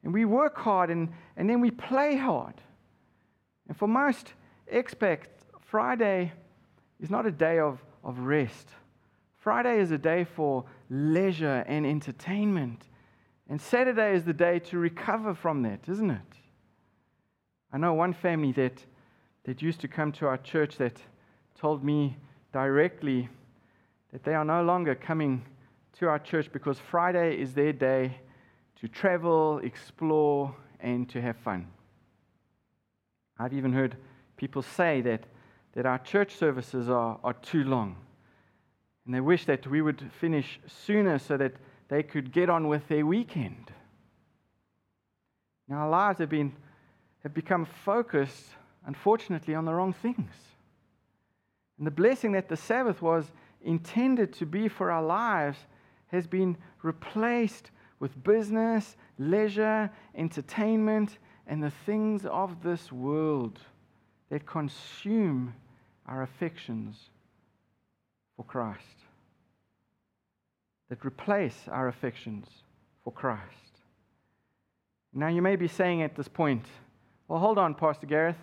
And 0.03 0.13
we 0.13 0.25
work 0.25 0.57
hard 0.57 0.89
and, 0.89 1.09
and 1.35 1.49
then 1.49 1.59
we 1.61 1.71
play 1.71 2.15
hard. 2.15 2.55
And 3.67 3.77
for 3.77 3.87
most 3.87 4.33
expats, 4.73 5.27
Friday 5.59 6.31
is 6.99 7.09
not 7.09 7.25
a 7.25 7.31
day 7.31 7.59
of, 7.59 7.83
of 8.03 8.19
rest. 8.19 8.69
Friday 9.39 9.79
is 9.79 9.91
a 9.91 9.97
day 9.97 10.25
for 10.25 10.65
leisure 10.89 11.63
and 11.65 11.85
entertainment. 11.85 12.89
And 13.49 13.59
Saturday 13.59 14.13
is 14.13 14.25
the 14.25 14.33
day 14.33 14.59
to 14.59 14.77
recover 14.77 15.33
from 15.33 15.63
that, 15.63 15.87
isn't 15.87 16.11
it? 16.11 16.35
I 17.71 17.77
know 17.77 17.93
one 17.93 18.13
family 18.13 18.51
that, 18.53 18.83
that 19.45 19.61
used 19.61 19.79
to 19.81 19.87
come 19.87 20.11
to 20.13 20.27
our 20.27 20.37
church 20.37 20.77
that 20.77 21.01
told 21.57 21.83
me 21.83 22.17
directly 22.51 23.29
that 24.11 24.23
they 24.23 24.33
are 24.33 24.45
no 24.45 24.61
longer 24.63 24.93
coming 24.93 25.45
to 25.99 26.07
our 26.07 26.19
church 26.19 26.51
because 26.51 26.77
Friday 26.79 27.39
is 27.39 27.53
their 27.53 27.73
day 27.73 28.19
to 28.81 28.87
travel, 28.87 29.59
explore, 29.59 30.55
and 30.79 31.07
to 31.09 31.21
have 31.21 31.37
fun. 31.37 31.67
I've 33.37 33.53
even 33.53 33.71
heard 33.71 33.95
people 34.35 34.61
say 34.61 35.01
that, 35.01 35.25
that 35.73 35.85
our 35.85 35.99
church 35.99 36.35
services 36.35 36.89
are, 36.89 37.19
are 37.23 37.33
too 37.33 37.63
long. 37.63 37.95
And 39.05 39.13
they 39.13 39.21
wish 39.21 39.45
that 39.45 39.65
we 39.67 39.81
would 39.81 40.11
finish 40.19 40.59
sooner 40.67 41.19
so 41.19 41.37
that 41.37 41.53
they 41.87 42.03
could 42.03 42.31
get 42.31 42.49
on 42.49 42.67
with 42.67 42.87
their 42.87 43.05
weekend. 43.05 43.71
Now, 45.67 45.77
our 45.77 45.89
lives 45.89 46.19
have, 46.19 46.29
been, 46.29 46.53
have 47.23 47.33
become 47.33 47.65
focused, 47.65 48.45
unfortunately, 48.85 49.55
on 49.55 49.65
the 49.65 49.73
wrong 49.73 49.93
things. 49.93 50.33
And 51.77 51.87
the 51.87 51.91
blessing 51.91 52.33
that 52.33 52.49
the 52.49 52.57
Sabbath 52.57 53.01
was 53.01 53.31
intended 53.61 54.33
to 54.33 54.45
be 54.45 54.67
for 54.67 54.91
our 54.91 55.03
lives 55.03 55.57
has 56.07 56.27
been 56.27 56.57
replaced 56.81 57.71
with 57.99 58.23
business, 58.23 58.95
leisure, 59.17 59.91
entertainment, 60.15 61.17
and 61.47 61.63
the 61.63 61.71
things 61.85 62.25
of 62.25 62.63
this 62.63 62.91
world 62.91 63.59
that 64.29 64.45
consume 64.45 65.53
our 66.05 66.21
affections 66.23 67.09
for 68.39 68.45
Christ, 68.45 68.79
that 70.87 71.03
replace 71.03 71.67
our 71.69 71.89
affections 71.89 72.47
for 73.03 73.11
Christ. 73.11 73.43
Now, 75.13 75.27
you 75.27 75.41
may 75.41 75.57
be 75.57 75.67
saying 75.67 76.03
at 76.03 76.15
this 76.15 76.29
point, 76.29 76.63
well, 77.27 77.39
hold 77.39 77.57
on, 77.57 77.75
Pastor 77.75 78.07
Gareth. 78.07 78.37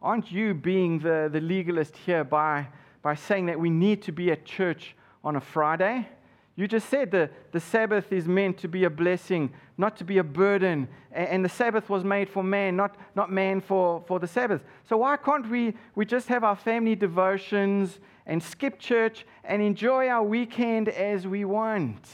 Aren't 0.00 0.32
you 0.32 0.54
being 0.54 1.00
the, 1.00 1.28
the 1.30 1.42
legalist 1.42 1.98
here 1.98 2.24
by, 2.24 2.66
by 3.02 3.14
saying 3.14 3.44
that 3.44 3.60
we 3.60 3.68
need 3.68 4.00
to 4.04 4.12
be 4.12 4.32
at 4.32 4.46
church 4.46 4.96
on 5.22 5.36
a 5.36 5.40
Friday? 5.42 6.08
You 6.54 6.68
just 6.68 6.90
said 6.90 7.10
the, 7.10 7.30
the 7.52 7.60
Sabbath 7.60 8.12
is 8.12 8.28
meant 8.28 8.58
to 8.58 8.68
be 8.68 8.84
a 8.84 8.90
blessing, 8.90 9.54
not 9.78 9.96
to 9.96 10.04
be 10.04 10.18
a 10.18 10.24
burden. 10.24 10.86
And 11.10 11.42
the 11.42 11.48
Sabbath 11.48 11.88
was 11.88 12.04
made 12.04 12.28
for 12.28 12.42
man, 12.42 12.76
not, 12.76 12.96
not 13.14 13.32
man 13.32 13.60
for, 13.60 14.04
for 14.06 14.20
the 14.20 14.26
Sabbath. 14.26 14.62
So 14.86 14.98
why 14.98 15.16
can't 15.16 15.48
we, 15.48 15.74
we 15.94 16.04
just 16.04 16.28
have 16.28 16.44
our 16.44 16.56
family 16.56 16.94
devotions 16.94 17.98
and 18.26 18.42
skip 18.42 18.78
church 18.78 19.24
and 19.44 19.62
enjoy 19.62 20.08
our 20.08 20.22
weekend 20.22 20.90
as 20.90 21.26
we 21.26 21.46
want? 21.46 22.06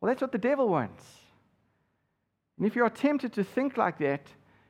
Well, 0.00 0.08
that's 0.08 0.20
what 0.20 0.32
the 0.32 0.38
devil 0.38 0.68
wants. 0.68 1.04
And 2.58 2.66
if 2.66 2.74
you're 2.74 2.90
tempted 2.90 3.32
to 3.34 3.44
think 3.44 3.76
like 3.76 3.98
that, 3.98 4.26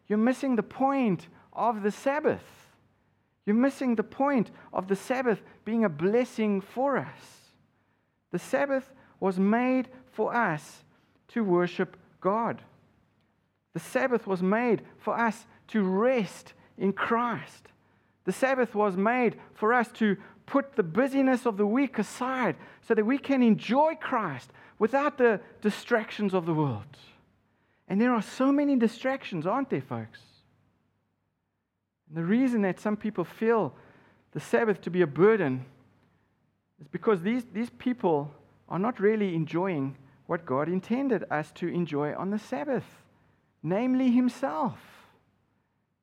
you're 0.08 0.18
missing 0.18 0.56
the 0.56 0.62
point 0.62 1.28
of 1.54 1.82
the 1.82 1.90
Sabbath. 1.90 2.44
You're 3.46 3.56
missing 3.56 3.94
the 3.94 4.02
point 4.02 4.50
of 4.74 4.88
the 4.88 4.96
Sabbath 4.96 5.40
being 5.64 5.84
a 5.84 5.88
blessing 5.88 6.60
for 6.60 6.98
us. 6.98 7.39
The 8.32 8.38
Sabbath 8.38 8.90
was 9.18 9.38
made 9.38 9.88
for 10.12 10.34
us 10.34 10.84
to 11.28 11.44
worship 11.44 11.96
God. 12.20 12.62
The 13.72 13.80
Sabbath 13.80 14.26
was 14.26 14.42
made 14.42 14.82
for 14.98 15.18
us 15.18 15.46
to 15.68 15.82
rest 15.82 16.54
in 16.76 16.92
Christ. 16.92 17.68
The 18.24 18.32
Sabbath 18.32 18.74
was 18.74 18.96
made 18.96 19.36
for 19.54 19.72
us 19.72 19.88
to 19.92 20.16
put 20.46 20.74
the 20.74 20.82
busyness 20.82 21.46
of 21.46 21.56
the 21.56 21.66
week 21.66 21.98
aside 21.98 22.56
so 22.82 22.94
that 22.94 23.06
we 23.06 23.18
can 23.18 23.42
enjoy 23.42 23.94
Christ 23.94 24.50
without 24.78 25.18
the 25.18 25.40
distractions 25.60 26.34
of 26.34 26.46
the 26.46 26.54
world. 26.54 26.84
And 27.86 28.00
there 28.00 28.12
are 28.12 28.22
so 28.22 28.50
many 28.50 28.76
distractions, 28.76 29.46
aren't 29.46 29.70
there, 29.70 29.80
folks? 29.80 30.20
And 32.08 32.16
the 32.16 32.24
reason 32.24 32.62
that 32.62 32.80
some 32.80 32.96
people 32.96 33.24
feel 33.24 33.74
the 34.32 34.40
Sabbath 34.40 34.80
to 34.82 34.90
be 34.90 35.02
a 35.02 35.06
burden 35.06 35.64
it's 36.80 36.88
because 36.88 37.22
these, 37.22 37.44
these 37.52 37.70
people 37.70 38.32
are 38.68 38.78
not 38.78 38.98
really 39.00 39.34
enjoying 39.34 39.96
what 40.26 40.46
God 40.46 40.68
intended 40.68 41.24
us 41.30 41.52
to 41.56 41.68
enjoy 41.68 42.14
on 42.14 42.30
the 42.30 42.38
Sabbath, 42.38 42.84
namely 43.62 44.10
Himself. 44.10 44.78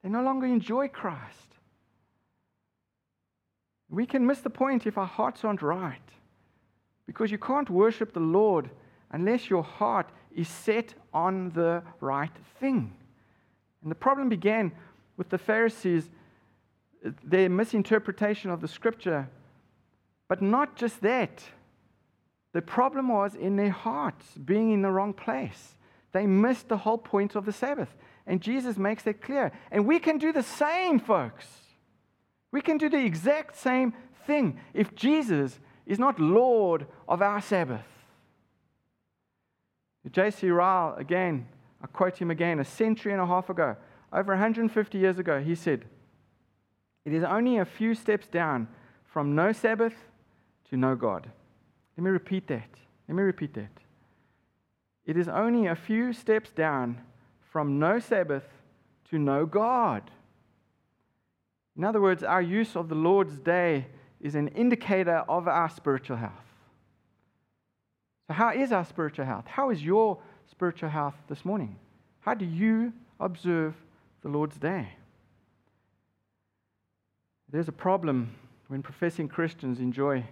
They 0.03 0.09
no 0.09 0.21
longer 0.21 0.45
enjoy 0.45 0.89
Christ. 0.89 1.47
We 3.89 4.05
can 4.05 4.25
miss 4.25 4.41
the 4.41 4.49
point 4.49 4.85
if 4.85 4.97
our 4.97 5.07
hearts 5.07 5.43
aren't 5.43 5.61
right. 5.61 6.01
Because 7.05 7.31
you 7.31 7.37
can't 7.37 7.69
worship 7.69 8.13
the 8.13 8.19
Lord 8.19 8.69
unless 9.11 9.49
your 9.49 9.63
heart 9.63 10.09
is 10.35 10.49
set 10.49 10.93
on 11.13 11.51
the 11.51 11.81
right 12.01 12.35
thing. 12.59 12.93
And 13.81 13.89
the 13.89 13.95
problem 13.95 14.27
began 14.27 14.73
with 15.15 15.29
the 15.29 15.37
Pharisees, 15.37 16.09
their 17.23 17.49
misinterpretation 17.49 18.51
of 18.51 18.59
the 18.59 18.67
scripture 18.67 19.29
but 20.27 20.41
not 20.41 20.75
just 20.75 21.01
that. 21.01 21.43
The 22.53 22.61
problem 22.61 23.09
was 23.09 23.35
in 23.35 23.55
their 23.55 23.71
hearts 23.71 24.25
being 24.37 24.71
in 24.71 24.81
the 24.81 24.91
wrong 24.91 25.13
place. 25.13 25.75
They 26.11 26.25
missed 26.25 26.69
the 26.69 26.77
whole 26.77 26.97
point 26.97 27.35
of 27.35 27.45
the 27.45 27.51
Sabbath. 27.51 27.89
And 28.25 28.41
Jesus 28.41 28.77
makes 28.77 29.03
that 29.03 29.21
clear. 29.21 29.51
And 29.71 29.85
we 29.85 29.99
can 29.99 30.17
do 30.17 30.33
the 30.33 30.43
same, 30.43 30.99
folks. 30.99 31.45
We 32.51 32.61
can 32.61 32.77
do 32.77 32.89
the 32.89 33.03
exact 33.03 33.57
same 33.57 33.93
thing 34.25 34.59
if 34.73 34.95
Jesus 34.95 35.59
is 35.85 35.99
not 35.99 36.19
Lord 36.19 36.87
of 37.07 37.21
our 37.21 37.41
Sabbath. 37.41 37.85
J.C. 40.11 40.49
Ryle, 40.49 40.95
again, 40.97 41.47
I 41.81 41.87
quote 41.87 42.17
him 42.17 42.31
again, 42.31 42.59
a 42.59 42.65
century 42.65 43.11
and 43.11 43.21
a 43.21 43.25
half 43.25 43.49
ago, 43.49 43.75
over 44.11 44.31
150 44.33 44.97
years 44.97 45.19
ago, 45.19 45.41
he 45.41 45.53
said, 45.53 45.85
It 47.05 47.13
is 47.13 47.23
only 47.23 47.57
a 47.57 47.65
few 47.65 47.93
steps 47.93 48.27
down 48.27 48.67
from 49.05 49.35
no 49.35 49.51
Sabbath 49.51 49.93
to 50.69 50.77
no 50.77 50.95
God. 50.95 51.30
Let 51.97 52.03
me 52.03 52.10
repeat 52.10 52.47
that. 52.47 52.69
Let 53.08 53.15
me 53.15 53.23
repeat 53.23 53.53
that. 53.56 53.71
It 55.06 55.17
is 55.17 55.27
only 55.27 55.67
a 55.67 55.75
few 55.75 56.13
steps 56.13 56.51
down 56.51 57.01
from 57.51 57.80
no 57.80 57.99
Sabbath 57.99 58.43
to 59.10 59.17
no 59.17 59.45
God. 59.45 60.12
In 61.77 61.84
other 61.84 62.01
words, 62.01 62.23
our 62.23 62.41
use 62.41 62.75
of 62.75 62.89
the 62.89 62.95
Lord's 62.95 63.39
day 63.39 63.88
is 64.19 64.36
an 64.36 64.49
indicator 64.49 65.23
of 65.30 65.47
our 65.47 65.69
spiritual 65.69 66.17
health. 66.17 66.34
So, 68.27 68.34
how 68.34 68.51
is 68.51 68.71
our 68.71 68.84
spiritual 68.84 69.25
health? 69.25 69.45
How 69.47 69.69
is 69.69 69.84
your 69.84 70.19
spiritual 70.51 70.89
health 70.89 71.15
this 71.30 71.45
morning? 71.45 71.77
How 72.19 72.34
do 72.34 72.45
you 72.45 72.91
observe 73.19 73.75
the 74.21 74.30
Lord's 74.30 74.58
day? 74.58 74.89
There's 77.49 77.69
a 77.69 77.73
problem 77.73 78.36
when 78.67 78.82
professing 78.84 79.30
Christians 79.30 79.80
enjoy 79.80 80.25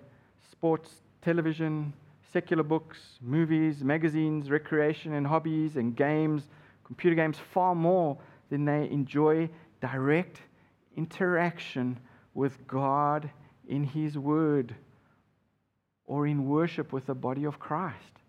sports, 0.52 1.02
television, 1.22 1.94
secular 2.32 2.64
books, 2.64 3.00
movies, 3.22 3.84
magazines, 3.84 4.50
recreation 4.50 5.14
and 5.14 5.26
hobbies 5.26 5.78
and 5.78 5.96
games, 5.96 6.44
computer 6.84 7.16
games, 7.16 7.38
far 7.38 7.74
more 7.76 8.18
than 8.50 8.66
they 8.66 8.90
enjoy 8.90 9.50
direct 9.82 10.42
interaction 10.96 11.98
with 12.34 12.68
God 12.68 13.30
in 13.68 13.84
His 13.84 14.18
Word 14.18 14.76
or 16.06 16.28
in 16.28 16.48
worship 16.48 16.94
with 16.94 17.06
the 17.06 17.16
body 17.16 17.46
of 17.46 17.60
Christ. 17.60 18.20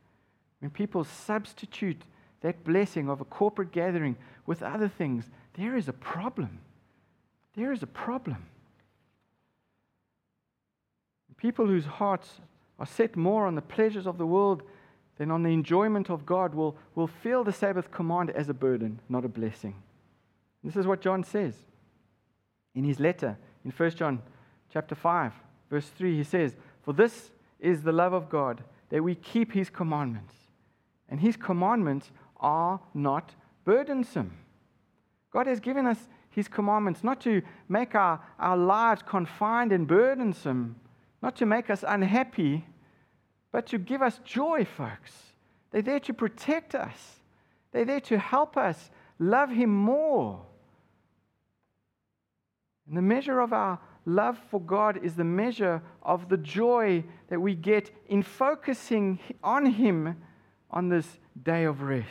When 0.60 0.70
people 0.70 1.04
substitute 1.04 2.02
that 2.40 2.64
blessing 2.64 3.10
of 3.10 3.20
a 3.20 3.24
corporate 3.24 3.72
gathering 3.72 4.16
with 4.46 4.62
other 4.62 4.88
things, 4.88 5.24
there 5.54 5.76
is 5.76 5.88
a 5.88 5.92
problem. 5.92 6.60
There 7.54 7.72
is 7.72 7.82
a 7.82 7.86
problem. 7.86 8.46
People 11.36 11.66
whose 11.66 11.84
hearts 11.84 12.40
are 12.78 12.86
set 12.86 13.16
more 13.16 13.46
on 13.46 13.54
the 13.54 13.62
pleasures 13.62 14.06
of 14.06 14.18
the 14.18 14.26
world 14.26 14.62
than 15.18 15.30
on 15.30 15.42
the 15.42 15.50
enjoyment 15.50 16.10
of 16.10 16.26
God 16.26 16.54
will, 16.54 16.76
will 16.94 17.06
feel 17.06 17.44
the 17.44 17.52
Sabbath 17.52 17.90
command 17.90 18.30
as 18.30 18.48
a 18.48 18.54
burden, 18.54 19.00
not 19.08 19.24
a 19.24 19.28
blessing. 19.28 19.74
This 20.62 20.76
is 20.76 20.86
what 20.86 21.00
John 21.00 21.24
says 21.24 21.54
in 22.74 22.84
his 22.84 23.00
letter 23.00 23.36
in 23.64 23.70
1 23.70 23.90
John 23.92 24.20
chapter 24.72 24.94
5, 24.94 25.32
verse 25.70 25.88
3. 25.96 26.16
He 26.16 26.24
says, 26.24 26.56
For 26.82 26.92
this 26.92 27.30
is 27.60 27.82
the 27.82 27.92
love 27.92 28.12
of 28.12 28.28
God, 28.28 28.62
that 28.90 29.02
we 29.02 29.14
keep 29.14 29.52
his 29.52 29.70
commandments. 29.70 30.34
And 31.08 31.20
his 31.20 31.36
commandments 31.36 32.10
are 32.38 32.80
not 32.92 33.34
burdensome. 33.64 34.32
God 35.32 35.46
has 35.46 35.60
given 35.60 35.86
us 35.86 35.98
his 36.30 36.48
commandments 36.48 37.02
not 37.02 37.20
to 37.22 37.42
make 37.68 37.94
our, 37.94 38.20
our 38.38 38.56
lives 38.56 39.02
confined 39.06 39.72
and 39.72 39.86
burdensome, 39.86 40.76
not 41.22 41.36
to 41.36 41.46
make 41.46 41.70
us 41.70 41.84
unhappy, 41.86 42.64
but 43.52 43.66
to 43.68 43.78
give 43.78 44.02
us 44.02 44.20
joy, 44.24 44.64
folks. 44.64 45.12
They're 45.70 45.82
there 45.82 46.00
to 46.00 46.14
protect 46.14 46.74
us, 46.74 47.20
they're 47.72 47.84
there 47.84 48.00
to 48.00 48.18
help 48.18 48.56
us 48.56 48.90
love 49.18 49.50
him 49.50 49.70
more. 49.70 50.42
And 52.86 52.96
the 52.96 53.02
measure 53.02 53.40
of 53.40 53.52
our 53.52 53.78
love 54.06 54.38
for 54.50 54.60
God 54.60 55.04
is 55.04 55.16
the 55.16 55.24
measure 55.24 55.82
of 56.02 56.28
the 56.28 56.36
joy 56.36 57.04
that 57.28 57.40
we 57.40 57.54
get 57.54 57.90
in 58.08 58.22
focusing 58.22 59.18
on 59.42 59.66
Him 59.66 60.16
on 60.70 60.88
this 60.88 61.18
day 61.42 61.64
of 61.64 61.82
rest. 61.82 62.08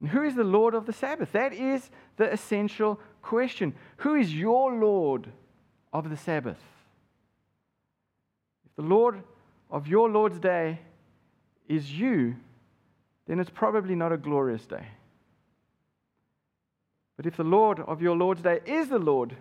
And 0.00 0.10
who 0.10 0.22
is 0.22 0.34
the 0.34 0.44
Lord 0.44 0.74
of 0.74 0.86
the 0.86 0.92
Sabbath? 0.92 1.32
That 1.32 1.52
is 1.52 1.90
the 2.16 2.30
essential 2.30 3.00
question. 3.22 3.74
Who 3.98 4.14
is 4.14 4.34
your 4.34 4.74
Lord 4.74 5.32
of 5.92 6.10
the 6.10 6.16
Sabbath? 6.16 6.60
The 8.80 8.86
Lord 8.86 9.22
of 9.70 9.88
your 9.88 10.08
Lord's 10.08 10.38
day 10.38 10.80
is 11.68 11.92
you, 11.92 12.34
then 13.26 13.38
it's 13.38 13.50
probably 13.50 13.94
not 13.94 14.10
a 14.10 14.16
glorious 14.16 14.64
day. 14.64 14.86
But 17.18 17.26
if 17.26 17.36
the 17.36 17.44
Lord 17.44 17.80
of 17.80 18.00
your 18.00 18.16
Lord's 18.16 18.40
day 18.40 18.60
is 18.64 18.88
the 18.88 18.98
Lord, 18.98 19.36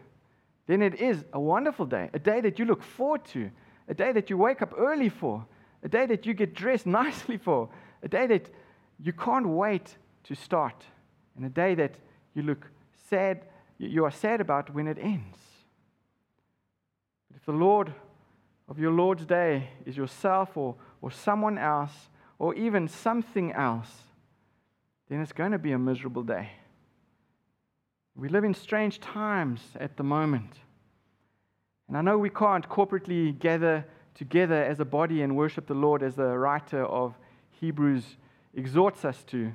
then 0.68 0.82
it 0.82 0.96
is 0.96 1.24
a 1.32 1.40
wonderful 1.40 1.86
day, 1.86 2.10
a 2.14 2.20
day 2.20 2.42
that 2.42 2.60
you 2.60 2.66
look 2.66 2.84
forward 2.84 3.24
to, 3.28 3.50
a 3.88 3.94
day 3.94 4.12
that 4.12 4.30
you 4.30 4.38
wake 4.38 4.62
up 4.62 4.74
early 4.78 5.08
for, 5.08 5.46
a 5.84 5.88
day 5.88 6.06
that 6.06 6.26
you 6.26 6.34
get 6.34 6.54
dressed 6.54 6.86
nicely 7.02 7.38
for, 7.38 7.70
a 8.04 8.10
day 8.10 8.28
that 8.28 8.50
you 9.02 9.14
can't 9.14 9.48
wait 9.48 9.96
to 10.26 10.36
start, 10.36 10.84
and 11.38 11.46
a 11.46 11.50
day 11.50 11.76
that 11.76 11.96
you 12.36 12.42
look 12.42 12.68
sad, 13.10 13.46
you 13.78 14.04
are 14.04 14.12
sad 14.12 14.42
about 14.42 14.74
when 14.74 14.86
it 14.86 14.98
ends. 15.00 15.38
But 17.30 17.38
if 17.38 17.46
the 17.46 17.54
Lord 17.54 17.94
of 18.70 18.78
your 18.80 18.92
Lord's 18.92 19.26
day 19.26 19.70
is 19.86 19.98
yourself 19.98 20.56
or, 20.56 20.76
or 21.02 21.12
someone 21.12 21.58
else 21.58 22.10
or 22.38 22.54
even 22.54 22.88
something 22.88 23.52
else, 23.52 23.90
then 25.10 25.20
it's 25.22 25.34
going 25.34 25.52
to 25.52 25.58
be 25.58 25.72
a 25.72 25.80
miserable 25.80 26.24
day. 26.24 26.52
We 28.16 28.30
live 28.30 28.44
in 28.44 28.54
strange 28.54 29.00
times 29.00 29.62
at 29.80 29.98
the 29.98 30.04
moment. 30.04 30.60
And 31.88 31.98
I 31.98 32.02
know 32.02 32.18
we 32.18 32.30
can't 32.30 32.68
corporately 32.70 33.38
gather 33.38 33.86
together 34.14 34.64
as 34.64 34.80
a 34.80 34.86
body 34.86 35.24
and 35.24 35.36
worship 35.36 35.66
the 35.66 35.74
Lord 35.74 36.04
as 36.04 36.16
the 36.16 36.38
writer 36.38 36.86
of 36.86 37.18
Hebrews 37.60 38.18
exhorts 38.54 39.04
us 39.04 39.24
to. 39.28 39.54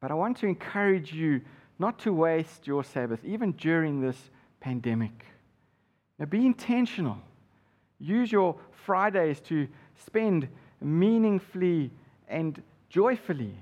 But 0.00 0.10
I 0.10 0.14
want 0.14 0.36
to 0.38 0.46
encourage 0.46 1.12
you 1.12 1.42
not 1.78 1.98
to 2.00 2.12
waste 2.12 2.66
your 2.66 2.82
Sabbath, 2.82 3.24
even 3.24 3.52
during 3.52 4.00
this 4.00 4.30
pandemic. 4.60 5.26
Now, 6.18 6.26
be 6.26 6.44
intentional. 6.44 7.18
Use 7.98 8.30
your 8.30 8.56
Fridays 8.84 9.40
to 9.40 9.68
spend 9.94 10.48
meaningfully 10.80 11.90
and 12.28 12.62
joyfully. 12.88 13.54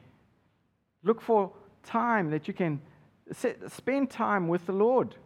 Look 1.03 1.21
for 1.21 1.53
time 1.83 2.31
that 2.31 2.49
you 2.49 2.55
can 2.55 2.81
spend 3.68 4.11
time 4.11 4.49
with 4.49 4.66
the 4.66 4.73
Lord. 4.73 5.16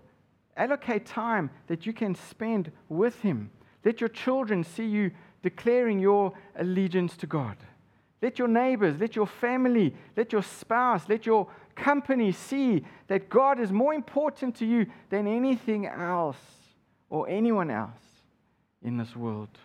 Allocate 0.56 1.04
time 1.06 1.50
that 1.66 1.86
you 1.86 1.92
can 1.92 2.14
spend 2.14 2.70
with 2.88 3.20
Him. 3.20 3.50
Let 3.84 4.00
your 4.00 4.08
children 4.08 4.64
see 4.64 4.86
you 4.86 5.10
declaring 5.42 5.98
your 5.98 6.32
allegiance 6.56 7.16
to 7.18 7.26
God. 7.26 7.56
Let 8.22 8.38
your 8.38 8.48
neighbors, 8.48 8.98
let 8.98 9.14
your 9.14 9.26
family, 9.26 9.94
let 10.16 10.32
your 10.32 10.42
spouse, 10.42 11.08
let 11.08 11.26
your 11.26 11.46
company 11.74 12.32
see 12.32 12.84
that 13.08 13.28
God 13.28 13.60
is 13.60 13.70
more 13.70 13.92
important 13.92 14.56
to 14.56 14.66
you 14.66 14.86
than 15.10 15.26
anything 15.26 15.86
else 15.86 16.38
or 17.10 17.28
anyone 17.28 17.70
else 17.70 18.15
in 18.86 18.96
this 18.96 19.16
world. 19.16 19.58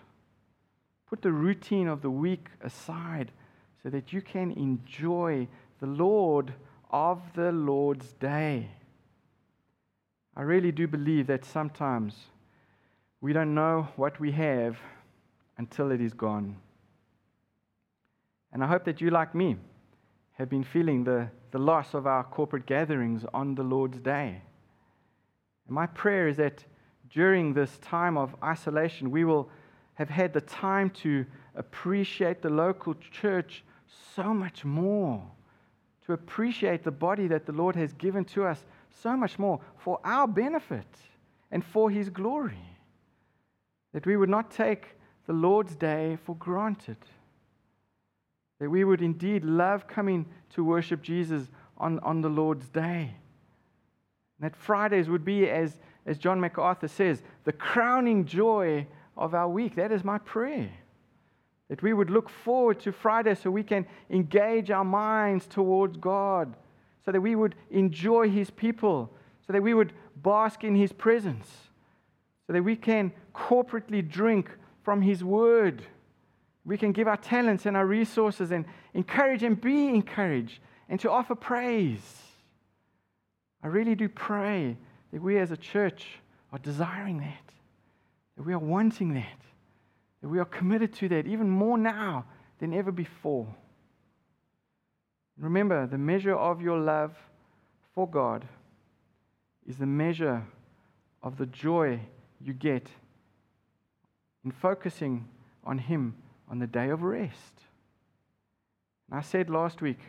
Put 1.07 1.21
the 1.21 1.31
routine 1.31 1.87
of 1.87 2.01
the 2.01 2.09
week 2.09 2.47
aside 2.61 3.31
so 3.83 3.89
that 3.89 4.11
you 4.11 4.21
can 4.21 4.51
enjoy 4.51 5.47
the 5.79 5.87
Lord 5.87 6.53
of 6.89 7.21
the 7.35 7.51
Lord's 7.51 8.13
day. 8.13 8.69
I 10.35 10.41
really 10.41 10.71
do 10.71 10.87
believe 10.87 11.27
that 11.27 11.45
sometimes 11.45 12.15
we 13.21 13.33
don't 13.33 13.53
know 13.53 13.89
what 13.95 14.19
we 14.19 14.31
have 14.31 14.77
until 15.57 15.91
it 15.91 16.01
is 16.01 16.13
gone. 16.13 16.57
And 18.51 18.63
I 18.63 18.67
hope 18.67 18.85
that 18.85 19.01
you, 19.01 19.11
like 19.11 19.35
me, 19.35 19.57
have 20.33 20.49
been 20.49 20.63
feeling 20.63 21.03
the, 21.03 21.29
the 21.51 21.59
loss 21.59 21.93
of 21.93 22.07
our 22.07 22.23
corporate 22.23 22.65
gatherings 22.65 23.23
on 23.33 23.55
the 23.55 23.63
Lord's 23.63 23.99
day. 23.99 24.41
And 25.67 25.75
my 25.75 25.85
prayer 25.85 26.27
is 26.27 26.37
that 26.37 26.65
during 27.13 27.53
this 27.53 27.77
time 27.79 28.17
of 28.17 28.35
isolation, 28.43 29.11
we 29.11 29.23
will 29.23 29.49
have 29.95 30.09
had 30.09 30.33
the 30.33 30.41
time 30.41 30.89
to 30.89 31.25
appreciate 31.55 32.41
the 32.41 32.49
local 32.49 32.95
church 33.11 33.63
so 34.15 34.33
much 34.33 34.63
more 34.63 35.21
to 36.05 36.13
appreciate 36.13 36.83
the 36.83 36.91
body 36.91 37.27
that 37.27 37.45
the 37.45 37.51
Lord 37.51 37.75
has 37.75 37.93
given 37.93 38.25
to 38.25 38.45
us 38.45 38.65
so 38.89 39.15
much 39.15 39.39
more 39.39 39.59
for 39.77 39.99
our 40.03 40.27
benefit 40.27 40.87
and 41.51 41.63
for 41.63 41.89
His 41.89 42.09
glory. 42.09 42.65
That 43.93 44.05
we 44.05 44.17
would 44.17 44.29
not 44.29 44.51
take 44.51 44.97
the 45.27 45.33
Lord's 45.33 45.75
day 45.75 46.17
for 46.25 46.35
granted. 46.35 46.97
That 48.59 48.69
we 48.69 48.83
would 48.83 49.01
indeed 49.01 49.43
love 49.43 49.87
coming 49.87 50.25
to 50.51 50.63
worship 50.63 51.01
Jesus 51.01 51.49
on, 51.77 51.99
on 51.99 52.21
the 52.21 52.29
Lord's 52.29 52.67
day. 52.69 53.15
that 54.39 54.55
Fridays 54.55 55.07
would 55.07 55.23
be, 55.23 55.47
as, 55.47 55.79
as 56.05 56.17
John 56.17 56.39
MacArthur 56.39 56.87
says, 56.87 57.21
the 57.43 57.51
crowning 57.51 58.25
joy 58.25 58.87
of 59.17 59.33
our 59.33 59.47
week. 59.47 59.75
That 59.75 59.91
is 59.91 60.03
my 60.03 60.17
prayer. 60.17 60.71
That 61.69 61.81
we 61.81 61.93
would 61.93 62.09
look 62.09 62.29
forward 62.29 62.79
to 62.81 62.91
Friday 62.91 63.35
so 63.35 63.49
we 63.49 63.63
can 63.63 63.85
engage 64.09 64.71
our 64.71 64.83
minds 64.83 65.47
towards 65.47 65.97
God, 65.97 66.55
so 67.05 67.11
that 67.11 67.21
we 67.21 67.35
would 67.35 67.55
enjoy 67.69 68.29
His 68.29 68.49
people, 68.49 69.11
so 69.45 69.53
that 69.53 69.61
we 69.61 69.73
would 69.73 69.93
bask 70.17 70.63
in 70.63 70.75
His 70.75 70.91
presence, 70.91 71.47
so 72.47 72.53
that 72.53 72.63
we 72.63 72.75
can 72.75 73.11
corporately 73.33 74.07
drink 74.07 74.49
from 74.83 75.01
His 75.01 75.23
Word. 75.23 75.83
We 76.65 76.77
can 76.77 76.91
give 76.91 77.07
our 77.07 77.17
talents 77.17 77.65
and 77.65 77.77
our 77.77 77.85
resources 77.85 78.51
and 78.51 78.65
encourage 78.93 79.43
and 79.43 79.59
be 79.59 79.87
encouraged 79.87 80.59
and 80.89 80.99
to 80.99 81.09
offer 81.09 81.35
praise. 81.35 82.21
I 83.63 83.67
really 83.67 83.95
do 83.95 84.09
pray 84.09 84.77
that 85.11 85.21
we 85.21 85.37
as 85.37 85.51
a 85.51 85.57
church 85.57 86.19
are 86.51 86.59
desiring 86.59 87.19
that, 87.19 87.53
that 88.37 88.43
we 88.43 88.53
are 88.53 88.59
wanting 88.59 89.13
that. 89.13 89.39
That 90.21 90.29
we 90.29 90.39
are 90.39 90.45
committed 90.45 90.93
to 90.95 91.09
that 91.09 91.25
even 91.25 91.49
more 91.49 91.77
now 91.77 92.25
than 92.59 92.73
ever 92.73 92.91
before. 92.91 93.47
Remember, 95.37 95.87
the 95.87 95.97
measure 95.97 96.35
of 96.35 96.61
your 96.61 96.77
love 96.77 97.15
for 97.95 98.07
God 98.07 98.45
is 99.67 99.77
the 99.77 99.87
measure 99.87 100.43
of 101.23 101.37
the 101.37 101.47
joy 101.47 101.99
you 102.39 102.53
get 102.53 102.87
in 104.45 104.51
focusing 104.51 105.27
on 105.63 105.79
Him 105.79 106.15
on 106.49 106.59
the 106.59 106.67
day 106.67 106.89
of 106.89 107.01
rest. 107.01 107.61
And 109.09 109.17
I 109.17 109.21
said 109.21 109.49
last 109.49 109.81
week 109.81 109.99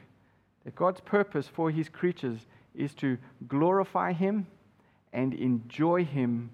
that 0.64 0.74
God's 0.74 1.00
purpose 1.00 1.48
for 1.48 1.70
His 1.70 1.88
creatures 1.88 2.46
is 2.74 2.94
to 2.96 3.16
glorify 3.48 4.12
Him 4.12 4.46
and 5.12 5.34
enjoy 5.34 6.04
Him 6.04 6.50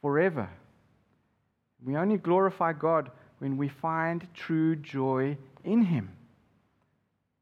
forever. 0.00 0.48
We 1.84 1.96
only 1.96 2.18
glorify 2.18 2.72
God 2.72 3.10
when 3.38 3.56
we 3.56 3.68
find 3.68 4.26
true 4.34 4.76
joy 4.76 5.36
in 5.64 5.82
Him. 5.82 6.10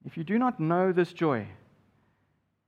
If 0.05 0.17
you 0.17 0.25
do 0.25 0.39
not 0.39 0.61
know 0.61 0.93
this 0.93 1.13
joy, 1.13 1.47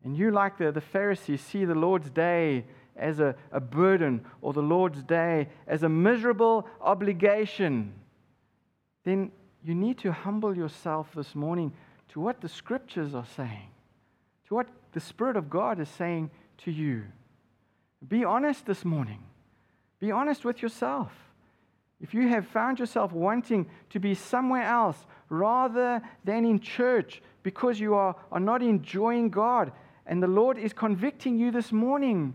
and 0.05 0.17
you, 0.17 0.31
like 0.31 0.57
the, 0.59 0.71
the 0.71 0.81
Pharisees, 0.81 1.41
see 1.41 1.65
the 1.65 1.75
Lord's 1.75 2.11
day 2.11 2.65
as 2.97 3.21
a, 3.21 3.35
a 3.51 3.61
burden 3.61 4.25
or 4.41 4.53
the 4.53 4.63
Lord's 4.63 5.03
day 5.03 5.49
as 5.67 5.83
a 5.83 5.89
miserable 5.89 6.67
obligation, 6.81 7.93
then 9.05 9.33
you 9.65 9.75
need 9.75 9.99
to 9.99 10.13
humble 10.13 10.57
yourself 10.57 11.09
this 11.15 11.35
morning 11.35 11.73
to 12.11 12.21
what 12.21 12.41
the 12.41 12.49
scriptures 12.49 13.15
are 13.15 13.27
saying, 13.37 13.69
to 14.49 14.55
what 14.55 14.69
the 14.93 15.01
Spirit 15.01 15.37
of 15.37 15.51
God 15.51 15.81
is 15.81 15.89
saying 15.89 16.31
to 16.59 16.71
you. 16.71 17.03
Be 18.09 18.25
honest 18.25 18.67
this 18.67 18.85
morning. 18.85 19.23
Be 19.99 20.11
honest 20.11 20.45
with 20.45 20.63
yourself. 20.63 21.13
If 22.01 22.13
you 22.13 22.29
have 22.29 22.47
found 22.47 22.79
yourself 22.79 23.13
wanting 23.13 23.67
to 23.91 23.99
be 23.99 24.15
somewhere 24.15 24.65
else 24.65 24.99
rather 25.31 26.03
than 26.25 26.45
in 26.45 26.61
church 26.61 27.23
because 27.43 27.81
you 27.81 27.95
are, 27.95 28.15
are 28.31 28.41
not 28.41 28.63
enjoying 28.63 29.31
God, 29.31 29.73
and 30.07 30.23
the 30.23 30.29
Lord 30.29 30.59
is 30.59 30.73
convicting 30.73 31.37
you 31.37 31.51
this 31.51 31.73
morning, 31.73 32.35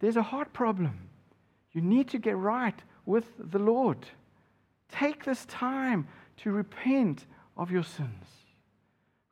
there's 0.00 0.16
a 0.16 0.22
heart 0.22 0.52
problem. 0.52 1.08
You 1.72 1.80
need 1.80 2.08
to 2.08 2.18
get 2.18 2.36
right 2.36 2.80
with 3.06 3.24
the 3.38 3.58
Lord. 3.58 4.06
Take 4.90 5.24
this 5.24 5.44
time 5.46 6.06
to 6.38 6.52
repent 6.52 7.26
of 7.56 7.70
your 7.70 7.82
sins. 7.82 8.26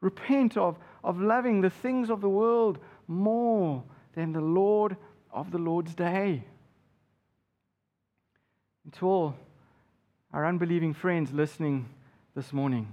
Repent 0.01 0.57
of, 0.57 0.78
of 1.05 1.20
loving 1.20 1.61
the 1.61 1.70
things 1.70 2.11
of 2.11 2.20
the 2.20 2.28
world 2.28 2.78
more 3.07 3.82
than 4.14 4.32
the 4.32 4.41
Lord 4.41 4.97
of 5.37 5.51
the 5.51 5.59
Lord's 5.59 5.95
day. 5.95 6.43
And 8.84 8.93
to 8.95 9.07
all 9.07 9.34
our 10.32 10.47
unbelieving 10.47 10.95
friends 10.95 11.30
listening 11.30 11.91
this 12.34 12.53
morning, 12.53 12.93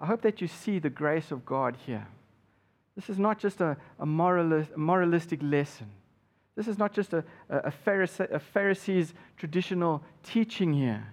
I 0.00 0.06
hope 0.06 0.20
that 0.22 0.40
you 0.40 0.48
see 0.48 0.80
the 0.80 0.90
grace 0.90 1.30
of 1.30 1.46
God 1.46 1.76
here. 1.86 2.08
This 2.96 3.08
is 3.08 3.18
not 3.18 3.38
just 3.38 3.60
a, 3.60 3.76
a, 4.00 4.04
moralist, 4.04 4.76
moralistic 4.76 5.38
lesson. 5.40 5.86
This 6.56 6.66
is 6.66 6.76
not 6.76 6.92
just 6.92 7.12
a, 7.12 7.24
a, 7.48 7.72
Pharisee, 7.86 8.32
a 8.32 8.40
Pharisee's 8.40 9.14
traditional 9.36 10.02
teaching 10.24 10.74
here. 10.74 11.06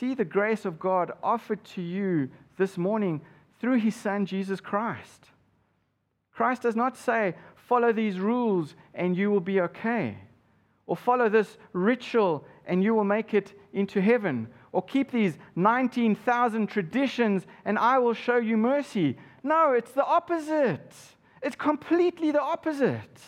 See 0.00 0.14
the 0.14 0.24
grace 0.24 0.64
of 0.64 0.80
God 0.80 1.12
offered 1.22 1.62
to 1.66 1.82
you 1.82 2.30
this 2.58 2.76
morning 2.76 3.20
through 3.60 3.78
his 3.78 3.94
Son, 3.94 4.26
Jesus 4.26 4.60
Christ. 4.60 5.26
Christ 6.32 6.62
does 6.62 6.74
not 6.74 6.96
say, 6.96 7.34
follow 7.68 7.92
these 7.92 8.18
rules 8.18 8.74
and 8.94 9.16
you 9.16 9.30
will 9.30 9.40
be 9.40 9.60
okay, 9.60 10.18
or 10.86 10.96
follow 10.96 11.28
this 11.28 11.56
ritual 11.72 12.44
and 12.66 12.82
you 12.82 12.94
will 12.94 13.04
make 13.04 13.34
it 13.34 13.52
into 13.72 14.00
heaven, 14.00 14.48
or 14.72 14.82
keep 14.82 15.10
these 15.10 15.36
19,000 15.56 16.66
traditions 16.66 17.46
and 17.64 17.78
I 17.78 17.98
will 17.98 18.14
show 18.14 18.36
you 18.36 18.56
mercy. 18.56 19.16
No, 19.42 19.72
it's 19.72 19.92
the 19.92 20.04
opposite. 20.04 20.92
It's 21.42 21.56
completely 21.56 22.30
the 22.30 22.40
opposite. 22.40 23.20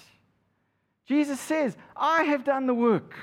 Jesus 1.04 1.38
says, 1.38 1.76
I 1.94 2.24
have 2.24 2.44
done 2.44 2.66
the 2.66 2.74
work. 2.74 3.14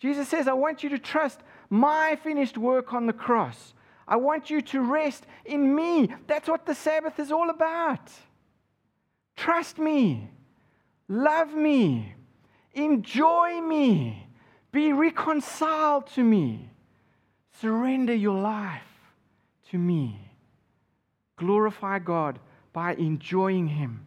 Jesus 0.00 0.28
says, 0.28 0.48
I 0.48 0.54
want 0.54 0.82
you 0.82 0.88
to 0.90 0.98
trust 0.98 1.40
my 1.70 2.18
finished 2.22 2.58
work 2.58 2.92
on 2.92 3.06
the 3.06 3.12
cross. 3.12 3.74
I 4.08 4.16
want 4.16 4.50
you 4.50 4.60
to 4.60 4.80
rest 4.80 5.26
in 5.44 5.74
me. 5.74 6.08
That's 6.26 6.48
what 6.48 6.66
the 6.66 6.74
Sabbath 6.74 7.20
is 7.20 7.30
all 7.30 7.50
about. 7.50 8.10
Trust 9.36 9.78
me, 9.78 10.28
love 11.12 11.54
me, 11.54 12.14
enjoy 12.72 13.60
me, 13.60 14.26
be 14.72 14.92
reconciled 14.92 16.06
to 16.06 16.24
me, 16.24 16.70
surrender 17.60 18.14
your 18.14 18.40
life 18.40 18.82
to 19.70 19.78
me. 19.78 20.30
Glorify 21.36 21.98
God 21.98 22.38
by 22.72 22.94
enjoying 22.94 23.68
Him. 23.68 24.06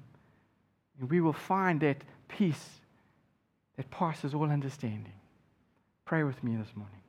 And 0.99 1.09
we 1.09 1.21
will 1.21 1.33
find 1.33 1.81
that 1.81 1.97
peace 2.27 2.69
that 3.77 3.91
passes 3.91 4.33
all 4.33 4.49
understanding. 4.49 5.13
Pray 6.05 6.23
with 6.23 6.43
me 6.43 6.55
this 6.55 6.75
morning. 6.75 7.01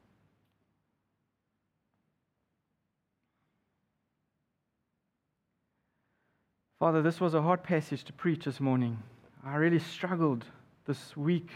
Father, 6.79 7.01
this 7.01 7.21
was 7.21 7.33
a 7.33 7.41
hard 7.41 7.63
passage 7.63 8.05
to 8.05 8.13
preach 8.13 8.45
this 8.45 8.61
morning. 8.61 9.03
I 9.47 9.55
really 9.55 9.79
struggled 9.79 10.45
this 10.87 11.17
week 11.17 11.51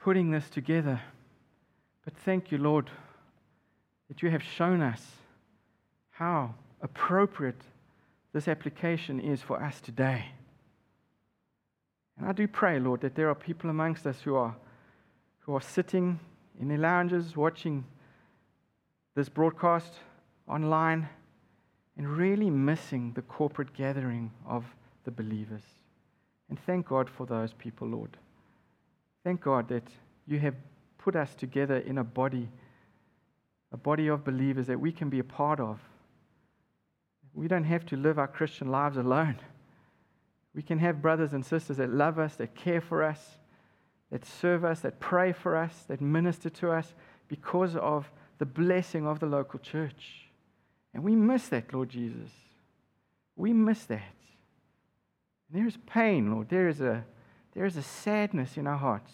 putting 0.00 0.32
this 0.32 0.50
together. 0.50 1.00
But 2.04 2.14
thank 2.24 2.50
you, 2.50 2.58
Lord, 2.58 2.90
that 4.08 4.20
you 4.20 4.30
have 4.30 4.42
shown 4.42 4.82
us 4.82 5.00
how 6.10 6.54
appropriate 6.82 7.62
this 8.32 8.48
application 8.48 9.20
is 9.20 9.42
for 9.42 9.62
us 9.62 9.80
today. 9.80 10.24
And 12.18 12.28
I 12.28 12.32
do 12.32 12.48
pray, 12.48 12.80
Lord, 12.80 13.00
that 13.02 13.14
there 13.14 13.28
are 13.28 13.34
people 13.36 13.70
amongst 13.70 14.08
us 14.08 14.20
who 14.22 14.34
are, 14.34 14.56
who 15.38 15.54
are 15.54 15.60
sitting 15.60 16.18
in 16.60 16.66
their 16.66 16.78
lounges 16.78 17.36
watching 17.36 17.84
this 19.14 19.28
broadcast 19.28 19.92
online 20.48 21.08
and 21.96 22.08
really 22.08 22.50
missing 22.50 23.12
the 23.14 23.22
corporate 23.22 23.72
gathering 23.72 24.32
of 24.44 24.64
the 25.04 25.10
believers. 25.10 25.62
And 26.48 26.58
thank 26.66 26.88
God 26.88 27.08
for 27.08 27.26
those 27.26 27.52
people, 27.52 27.88
Lord. 27.88 28.16
Thank 29.24 29.40
God 29.42 29.68
that 29.68 29.88
you 30.26 30.38
have 30.40 30.54
put 30.98 31.16
us 31.16 31.34
together 31.34 31.78
in 31.78 31.98
a 31.98 32.04
body, 32.04 32.48
a 33.72 33.76
body 33.76 34.08
of 34.08 34.24
believers 34.24 34.66
that 34.66 34.80
we 34.80 34.92
can 34.92 35.08
be 35.08 35.18
a 35.18 35.24
part 35.24 35.60
of. 35.60 35.78
We 37.32 37.48
don't 37.48 37.64
have 37.64 37.86
to 37.86 37.96
live 37.96 38.18
our 38.18 38.28
Christian 38.28 38.70
lives 38.70 38.96
alone. 38.96 39.38
We 40.54 40.62
can 40.62 40.78
have 40.80 41.00
brothers 41.00 41.32
and 41.32 41.44
sisters 41.44 41.76
that 41.76 41.90
love 41.90 42.18
us, 42.18 42.34
that 42.36 42.54
care 42.54 42.80
for 42.80 43.04
us, 43.04 43.38
that 44.10 44.24
serve 44.24 44.64
us, 44.64 44.80
that 44.80 44.98
pray 44.98 45.32
for 45.32 45.56
us, 45.56 45.84
that 45.86 46.00
minister 46.00 46.50
to 46.50 46.72
us 46.72 46.92
because 47.28 47.76
of 47.76 48.10
the 48.38 48.46
blessing 48.46 49.06
of 49.06 49.20
the 49.20 49.26
local 49.26 49.60
church. 49.60 50.26
And 50.92 51.04
we 51.04 51.14
miss 51.14 51.48
that, 51.48 51.72
Lord 51.72 51.90
Jesus. 51.90 52.30
We 53.36 53.52
miss 53.52 53.84
that. 53.84 54.14
And 55.50 55.60
there 55.60 55.66
is 55.66 55.76
pain, 55.86 56.32
Lord. 56.32 56.48
There 56.48 56.68
is, 56.68 56.80
a, 56.80 57.04
there 57.54 57.66
is 57.66 57.76
a 57.76 57.82
sadness 57.82 58.56
in 58.56 58.66
our 58.66 58.76
hearts 58.76 59.12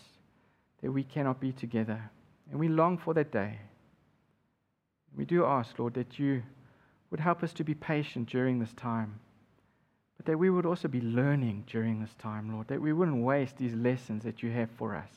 that 0.82 0.92
we 0.92 1.02
cannot 1.02 1.40
be 1.40 1.52
together. 1.52 2.10
And 2.50 2.60
we 2.60 2.68
long 2.68 2.98
for 2.98 3.14
that 3.14 3.32
day. 3.32 3.58
We 5.16 5.24
do 5.24 5.44
ask, 5.44 5.78
Lord, 5.78 5.94
that 5.94 6.18
you 6.18 6.42
would 7.10 7.20
help 7.20 7.42
us 7.42 7.52
to 7.54 7.64
be 7.64 7.74
patient 7.74 8.28
during 8.28 8.58
this 8.58 8.74
time, 8.74 9.18
but 10.16 10.26
that 10.26 10.38
we 10.38 10.50
would 10.50 10.66
also 10.66 10.88
be 10.88 11.00
learning 11.00 11.64
during 11.66 12.00
this 12.00 12.14
time, 12.18 12.52
Lord, 12.52 12.68
that 12.68 12.80
we 12.80 12.92
wouldn't 12.92 13.22
waste 13.22 13.56
these 13.56 13.74
lessons 13.74 14.24
that 14.24 14.42
you 14.42 14.50
have 14.50 14.68
for 14.76 14.94
us, 14.94 15.10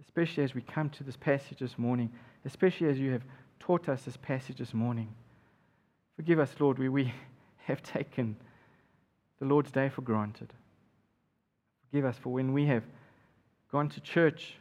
especially 0.00 0.44
as 0.44 0.54
we 0.54 0.60
come 0.60 0.90
to 0.90 1.02
this 1.02 1.16
passage 1.16 1.58
this 1.58 1.78
morning, 1.78 2.12
especially 2.44 2.88
as 2.88 2.98
you 2.98 3.10
have 3.10 3.24
taught 3.58 3.88
us 3.88 4.02
this 4.02 4.16
passage 4.16 4.58
this 4.58 4.74
morning. 4.74 5.12
Forgive 6.14 6.38
us, 6.38 6.54
Lord, 6.60 6.78
we, 6.78 6.88
we 6.88 7.12
have 7.64 7.82
taken 7.82 8.36
the 9.38 9.44
Lord's 9.44 9.70
day 9.70 9.88
for 9.88 10.02
granted. 10.02 10.52
Forgive 11.90 12.04
us 12.04 12.16
for 12.18 12.32
when 12.32 12.52
we 12.52 12.66
have 12.66 12.84
gone 13.70 13.88
to 13.90 14.00
church 14.00 14.54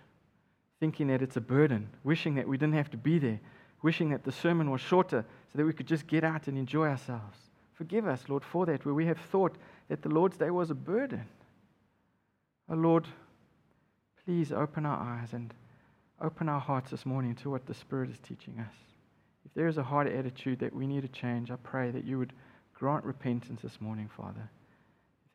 thinking 0.80 1.08
that 1.08 1.22
it's 1.22 1.38
a 1.38 1.42
burden, 1.42 1.90
wishing 2.04 2.36
that 2.36 2.48
we 2.48 2.58
didn't 2.58 2.76
have 2.76 2.92
to 2.92 2.98
be 2.98 3.18
there, 3.18 3.40
wishing 3.82 4.10
that 4.10 4.24
the 4.24 4.32
sermon 4.32 4.70
was 4.70 4.82
shorter 4.82 5.26
so 5.52 5.58
that 5.58 5.66
we 5.66 5.74
could 5.74 5.88
just 5.88 6.08
get 6.08 6.24
out 6.24 6.48
and 6.48 6.58
enjoy 6.58 6.88
ourselves. 6.88 7.38
Forgive 7.74 8.08
us, 8.08 8.24
Lord, 8.28 8.44
for 8.44 8.66
that, 8.66 8.86
where 8.86 8.94
we 8.94 9.06
have 9.06 9.18
thought 9.18 9.58
that 9.90 10.02
the 10.02 10.10
Lord's 10.10 10.38
day 10.38 10.50
was 10.50 10.72
a 10.72 10.76
burden. 10.76 11.26
Oh, 12.70 12.76
Lord, 12.76 13.08
please 14.26 14.52
open 14.52 14.86
our 14.86 14.98
eyes 14.98 15.34
and 15.34 15.54
open 16.22 16.50
our 16.50 16.60
hearts 16.60 16.92
this 16.92 17.06
morning 17.06 17.36
to 17.36 17.50
what 17.50 17.66
the 17.66 17.74
Spirit 17.74 18.10
is 18.10 18.18
teaching 18.20 18.60
us. 18.60 18.74
If 19.46 19.54
there 19.54 19.68
is 19.68 19.78
a 19.78 19.84
hard 19.84 20.08
attitude 20.08 20.60
that 20.60 20.74
we 20.74 20.88
need 20.88 21.02
to 21.02 21.08
change, 21.08 21.52
I 21.52 21.58
pray 21.58 21.92
that 21.92 22.06
you 22.06 22.18
would 22.18 22.34
grant 22.74 23.04
repentance 23.06 23.62
this 23.62 23.80
morning, 23.80 24.10
Father. 24.16 24.50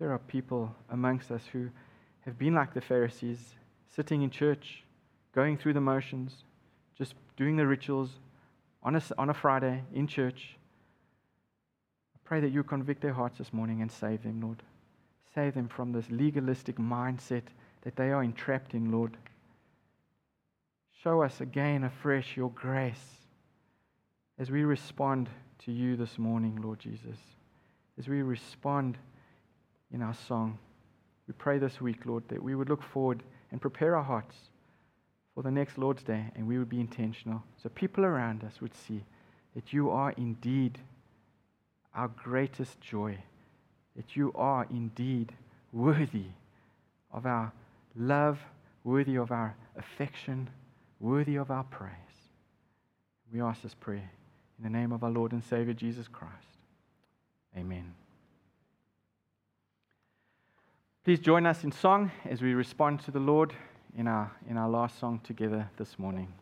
There 0.01 0.12
are 0.12 0.18
people 0.18 0.74
amongst 0.88 1.30
us 1.30 1.42
who 1.53 1.68
have 2.22 2.38
been 2.38 2.55
like 2.55 2.74
the 2.74 2.80
Pharisees, 2.80 3.55
sitting 3.94 4.22
in 4.22 4.30
church, 4.30 4.82
going 5.34 5.59
through 5.59 5.74
the 5.74 5.80
motions, 5.80 6.44
just 6.96 7.14
doing 7.36 7.57
the 7.57 7.66
rituals 7.66 8.11
on 8.82 8.96
a, 8.96 9.03
on 9.18 9.28
a 9.28 9.34
Friday 9.34 9.82
in 9.92 10.07
church, 10.07 10.57
I 12.14 12.18
pray 12.24 12.40
that 12.40 12.51
you 12.51 12.62
convict 12.62 13.03
their 13.03 13.12
hearts 13.12 13.38
this 13.38 13.53
morning 13.53 13.82
and 13.82 13.92
save 13.92 14.22
them, 14.22 14.40
Lord. 14.40 14.62
Save 15.34 15.55
them 15.55 15.68
from 15.68 15.92
this 15.92 16.07
legalistic 16.11 16.76
mindset 16.76 17.42
that 17.82 17.96
they 17.96 18.11
are 18.11 18.22
entrapped 18.22 18.72
in, 18.72 18.90
Lord. 18.90 19.16
Show 21.03 21.22
us 21.22 21.40
again 21.40 21.84
afresh 21.84 22.36
your 22.36 22.51
grace 22.51 23.18
as 24.38 24.51
we 24.51 24.64
respond 24.64 25.28
to 25.64 25.72
you 25.72 25.96
this 25.96 26.18
morning, 26.18 26.59
Lord 26.62 26.78
Jesus, 26.78 27.18
as 27.98 28.09
we 28.09 28.22
respond 28.22 28.96
in 29.93 30.03
our 30.03 30.14
song, 30.14 30.59
we 31.26 31.34
pray 31.34 31.59
this 31.59 31.80
week, 31.80 32.07
Lord, 32.07 32.24
that 32.28 32.43
we 32.43 32.55
would 32.55 32.68
look 32.68 32.82
forward 32.82 33.22
and 33.51 33.61
prepare 33.61 33.97
our 33.97 34.03
hearts 34.03 34.36
for 35.34 35.43
the 35.43 35.51
next 35.51 35.78
Lord's 35.78 36.03
Day 36.03 36.26
and 36.34 36.47
we 36.47 36.59
would 36.59 36.68
be 36.68 36.80
intentional 36.80 37.43
so 37.62 37.68
people 37.68 38.05
around 38.05 38.45
us 38.45 38.61
would 38.61 38.74
see 38.74 39.05
that 39.55 39.72
you 39.72 39.91
are 39.91 40.12
indeed 40.16 40.78
our 41.95 42.09
greatest 42.09 42.80
joy 42.80 43.18
that 43.97 44.16
you 44.16 44.32
are 44.34 44.66
indeed 44.70 45.32
worthy 45.72 46.26
of 47.12 47.26
our 47.26 47.53
love, 47.97 48.38
worthy 48.84 49.16
of 49.16 49.30
our 49.30 49.55
affection, 49.76 50.49
worthy 51.01 51.36
of 51.36 51.51
our 51.51 51.64
praise. 51.64 51.93
We 53.32 53.41
ask 53.41 53.62
this 53.62 53.74
prayer 53.74 54.11
in 54.59 54.64
the 54.64 54.70
name 54.70 54.93
of 54.93 55.05
our 55.05 55.11
Lord 55.11 55.32
and 55.32 55.45
Savior 55.45 55.74
Jesus 55.74 56.09
Christ. 56.09 56.34
Amen. 57.57 57.99
Please 61.11 61.18
join 61.18 61.44
us 61.44 61.64
in 61.64 61.72
song 61.72 62.12
as 62.24 62.40
we 62.40 62.54
respond 62.54 63.00
to 63.00 63.11
the 63.11 63.18
Lord 63.18 63.52
in 63.98 64.06
our, 64.06 64.30
in 64.48 64.56
our 64.56 64.68
last 64.68 65.00
song 65.00 65.20
together 65.24 65.68
this 65.76 65.98
morning. 65.98 66.32